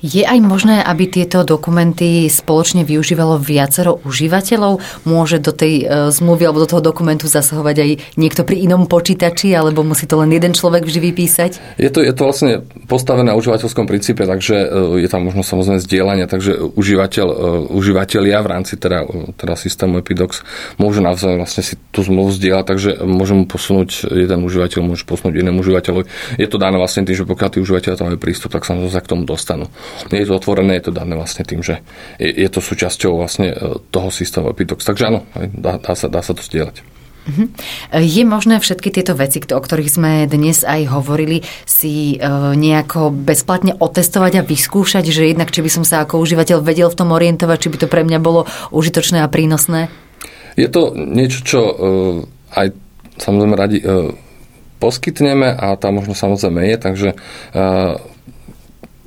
Je 0.00 0.24
aj 0.24 0.40
možné, 0.40 0.80
aby 0.80 1.12
tieto 1.12 1.44
dokumenty 1.44 2.24
spoločne 2.32 2.88
využívalo 2.88 3.36
viacero 3.36 4.00
užívateľov? 4.08 4.80
Môže 5.04 5.44
do 5.44 5.52
tej 5.52 5.84
e, 5.84 6.08
zmluvy 6.08 6.48
alebo 6.48 6.64
do 6.64 6.70
toho 6.72 6.80
dokumentu 6.80 7.28
zasahovať 7.28 7.76
aj 7.84 7.90
niekto 8.16 8.48
pri 8.48 8.64
inom 8.64 8.88
počítači, 8.88 9.52
alebo 9.52 9.84
musí 9.84 10.08
to 10.08 10.16
len 10.16 10.32
jeden 10.32 10.56
človek 10.56 10.88
vždy 10.88 11.00
vypísať? 11.04 11.76
Je 11.76 11.92
to, 11.92 12.00
je 12.00 12.16
to 12.16 12.22
vlastne 12.24 12.64
postavené 12.88 13.28
na 13.28 13.36
užívateľskom 13.36 13.84
princípe, 13.84 14.24
takže 14.24 14.56
e, 14.56 15.04
je 15.04 15.08
tam 15.12 15.28
možno 15.28 15.44
samozrejme 15.44 15.84
zdieľanie, 15.84 16.24
takže 16.24 16.56
užívateľ, 16.80 17.26
e, 17.28 17.36
užívateľia 17.68 18.40
v 18.40 18.48
rámci 18.48 18.80
teda, 18.80 19.04
teda 19.36 19.52
systému 19.52 20.00
Epidox 20.00 20.40
môžu 20.80 21.04
navzájom 21.04 21.44
vlastne 21.44 21.60
si 21.60 21.76
tú 21.92 22.00
zmluvu 22.00 22.32
zdieľať, 22.32 22.64
takže 22.64 22.90
môže 23.04 23.36
mu 23.36 23.44
posunúť 23.44 24.08
jeden 24.08 24.48
užívateľ, 24.48 24.80
môže 24.80 25.04
posunúť 25.04 25.44
inému 25.44 25.60
užívateľovi. 25.60 26.08
Je 26.40 26.48
to 26.48 26.56
dané 26.56 26.80
vlastne 26.80 27.04
tým, 27.04 27.20
že 27.20 27.28
pokiaľ 27.28 27.48
tí 27.52 27.58
užívateľia 27.60 28.00
tam 28.00 28.08
majú 28.08 28.16
prístup, 28.16 28.56
tak 28.56 28.64
sa 28.64 28.72
k 28.80 29.10
tomu 29.12 29.28
dostanú. 29.28 29.68
Nie 30.10 30.22
je 30.22 30.28
to 30.28 30.38
otvorené, 30.38 30.78
je 30.78 30.90
to 30.90 30.92
dané 30.96 31.14
vlastne 31.14 31.42
tým, 31.44 31.60
že 31.60 31.82
je, 32.16 32.30
je 32.30 32.48
to 32.48 32.60
súčasťou 32.62 33.12
vlastne 33.20 33.52
toho 33.90 34.08
systému 34.08 34.50
Epitox. 34.50 34.84
Takže 34.84 35.04
áno, 35.10 35.20
dá, 35.54 35.78
dá, 35.78 35.92
sa, 35.94 36.06
dá 36.10 36.20
sa 36.20 36.32
to 36.34 36.42
zdieľať. 36.42 37.00
Mhm. 37.28 37.44
Je 38.00 38.22
možné 38.24 38.56
všetky 38.58 38.88
tieto 38.88 39.12
veci, 39.12 39.38
o 39.44 39.60
ktorých 39.60 39.90
sme 39.92 40.12
dnes 40.24 40.64
aj 40.64 40.88
hovorili, 40.88 41.44
si 41.68 42.16
e, 42.16 42.26
nejako 42.56 43.12
bezplatne 43.12 43.76
otestovať 43.76 44.40
a 44.40 44.46
vyskúšať, 44.46 45.04
že 45.12 45.28
jednak 45.28 45.52
či 45.52 45.60
by 45.60 45.70
som 45.70 45.84
sa 45.84 46.02
ako 46.02 46.18
užívateľ 46.24 46.64
vedel 46.64 46.88
v 46.88 46.98
tom 46.98 47.12
orientovať, 47.12 47.58
či 47.60 47.70
by 47.70 47.76
to 47.84 47.92
pre 47.92 48.02
mňa 48.02 48.18
bolo 48.18 48.48
užitočné 48.72 49.20
a 49.20 49.28
prínosné? 49.28 49.92
Je 50.56 50.66
to 50.66 50.96
niečo, 50.96 51.44
čo 51.44 51.60
e, 51.60 51.74
aj 52.56 52.66
samozrejme 53.20 53.54
radi 53.54 53.78
e, 53.78 54.16
poskytneme 54.80 55.52
a 55.60 55.76
tá 55.76 55.92
možno 55.92 56.16
samozrejme 56.16 56.64
je, 56.72 56.76
takže 56.80 57.08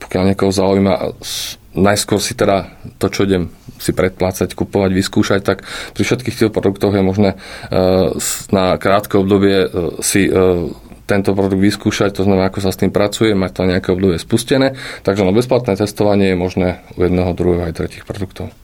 pokiaľ 0.04 0.24
niekoho 0.34 0.52
zaujíma, 0.52 1.16
najskôr 1.74 2.22
si 2.22 2.38
teda 2.38 2.70
to, 3.02 3.10
čo 3.10 3.26
idem 3.26 3.50
si 3.82 3.92
predplácať, 3.92 4.54
kupovať, 4.54 4.92
vyskúšať, 4.94 5.42
tak 5.44 5.68
pri 5.98 6.04
všetkých 6.06 6.36
týchto 6.36 6.54
produktoch 6.54 6.94
je 6.94 7.04
možné 7.04 7.30
e, 7.34 7.38
na 8.54 8.78
krátke 8.78 9.18
obdobie 9.20 9.66
e, 9.66 9.68
si 10.00 10.30
e, 10.30 10.32
tento 11.04 11.36
produkt 11.36 11.60
vyskúšať, 11.60 12.16
to 12.16 12.24
znamená, 12.24 12.48
ako 12.48 12.64
sa 12.64 12.72
s 12.72 12.80
tým 12.80 12.94
pracuje, 12.94 13.36
mať 13.36 13.52
to 13.52 13.62
nejaké 13.68 13.90
obdobie 13.92 14.16
spustené. 14.16 14.80
Takže 15.04 15.28
na 15.28 15.36
bezplatné 15.36 15.76
testovanie 15.76 16.32
je 16.32 16.38
možné 16.40 16.68
u 16.96 17.04
jedného, 17.04 17.36
druhého 17.36 17.68
aj 17.68 17.76
tretich 17.76 18.08
produktov. 18.08 18.56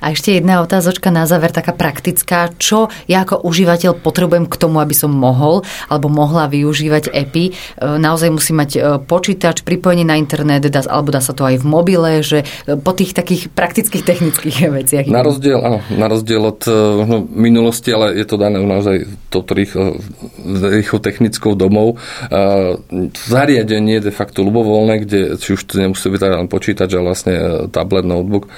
A 0.00 0.12
ešte 0.12 0.36
jedna 0.36 0.62
otázočka 0.64 1.12
na 1.12 1.24
záver, 1.28 1.52
taká 1.52 1.74
praktická. 1.76 2.52
Čo 2.56 2.88
ja 3.06 3.22
ako 3.24 3.44
užívateľ 3.44 4.00
potrebujem 4.00 4.46
k 4.48 4.56
tomu, 4.56 4.80
aby 4.82 4.94
som 4.96 5.12
mohol 5.12 5.62
alebo 5.86 6.08
mohla 6.08 6.48
využívať 6.50 7.12
EPI? 7.12 7.44
E, 7.48 7.52
naozaj 7.98 8.30
musím 8.32 8.62
mať 8.62 8.70
e, 8.76 8.80
počítač, 9.02 9.62
pripojenie 9.62 10.06
na 10.06 10.16
internet, 10.16 10.66
alebo 10.88 11.12
dá 11.12 11.20
sa 11.22 11.36
to 11.36 11.46
aj 11.46 11.60
v 11.60 11.66
mobile, 11.66 12.22
že 12.24 12.42
e, 12.42 12.76
po 12.76 12.96
tých 12.96 13.12
takých 13.12 13.52
praktických 13.52 14.04
technických 14.04 14.56
veciach. 14.78 15.04
Na 15.10 15.24
rozdiel, 15.24 15.58
áno, 15.60 15.78
na 15.92 16.06
rozdiel 16.06 16.42
od 16.42 16.62
no, 17.06 17.26
minulosti, 17.28 17.92
ale 17.92 18.16
je 18.16 18.26
to 18.26 18.36
dané 18.40 18.62
naozaj 18.62 19.06
toto 19.30 19.54
rýchlo, 19.54 20.98
technickou 21.00 21.54
domov. 21.56 21.96
Zariadenie 23.14 24.02
de 24.02 24.12
facto 24.12 24.44
ľubovoľné, 24.44 24.94
kde 25.06 25.20
či 25.40 25.56
už 25.56 25.64
to 25.64 25.80
nemusí 25.80 26.06
byť 26.10 26.20
len 26.20 26.50
počítač, 26.50 26.90
ale 26.92 27.08
vlastne 27.14 27.34
tablet, 27.72 28.04
notebook, 28.04 28.50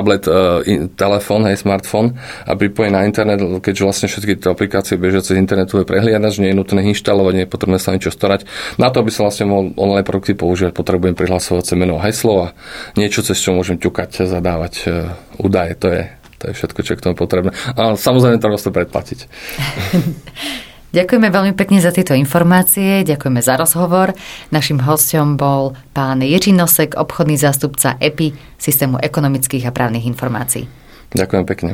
tablet, 0.00 0.24
uh, 0.24 0.64
telefón, 0.96 1.44
hej, 1.44 1.60
smartfón 1.60 2.16
a 2.48 2.56
pripojí 2.56 2.88
na 2.88 3.04
internet, 3.04 3.44
keďže 3.60 3.84
vlastne 3.84 4.06
všetky 4.08 4.40
tie 4.40 4.48
aplikácie 4.48 4.96
bežia 4.96 5.20
cez 5.20 5.36
internetové 5.36 5.84
prehliadač, 5.84 6.40
nie 6.40 6.56
je 6.56 6.56
nutné 6.56 6.80
inštalovať, 6.88 7.32
nie 7.36 7.44
je 7.44 7.52
potrebné 7.52 7.76
sa 7.76 7.92
niečo 7.92 8.08
starať. 8.08 8.48
Na 8.80 8.88
to, 8.88 9.04
aby 9.04 9.12
sa 9.12 9.28
vlastne 9.28 9.52
mohol 9.52 9.76
online 9.76 10.08
produkty 10.08 10.32
používať, 10.32 10.72
potrebujem 10.72 11.12
prihlasovať 11.12 11.76
meno 11.76 12.00
a 12.00 12.08
heslo 12.08 12.48
a 12.48 12.56
niečo, 12.96 13.20
cez 13.20 13.36
čo 13.36 13.52
môžem 13.52 13.76
ťukať, 13.76 14.24
zadávať 14.24 14.74
uh, 14.88 15.12
údaje. 15.36 15.76
To 15.84 15.86
je, 15.92 16.02
to 16.40 16.44
je 16.48 16.52
všetko, 16.56 16.78
čo 16.80 16.90
je 16.96 16.98
k 16.98 17.04
tomu 17.04 17.16
potrebné. 17.20 17.52
A 17.76 17.92
samozrejme 17.92 18.40
treba 18.40 18.56
to 18.56 18.72
predplatiť. 18.72 19.18
Ďakujeme 20.90 21.30
veľmi 21.30 21.52
pekne 21.54 21.78
za 21.78 21.94
tieto 21.94 22.18
informácie, 22.18 23.06
ďakujeme 23.06 23.38
za 23.38 23.54
rozhovor. 23.54 24.10
Našim 24.50 24.82
hostom 24.82 25.38
bol 25.38 25.78
pán 25.94 26.18
Jiří 26.18 26.50
Nosek, 26.50 26.98
obchodný 26.98 27.38
zástupca 27.38 27.94
EPI, 28.02 28.34
systému 28.58 28.98
ekonomických 28.98 29.70
a 29.70 29.74
právnych 29.74 30.02
informácií. 30.10 30.66
Ďakujem 31.14 31.44
pekne. 31.46 31.70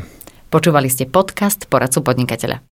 Počúvali 0.53 0.93
ste 0.93 1.09
podcast 1.09 1.65
Poradcu 1.65 2.05
podnikateľa. 2.05 2.61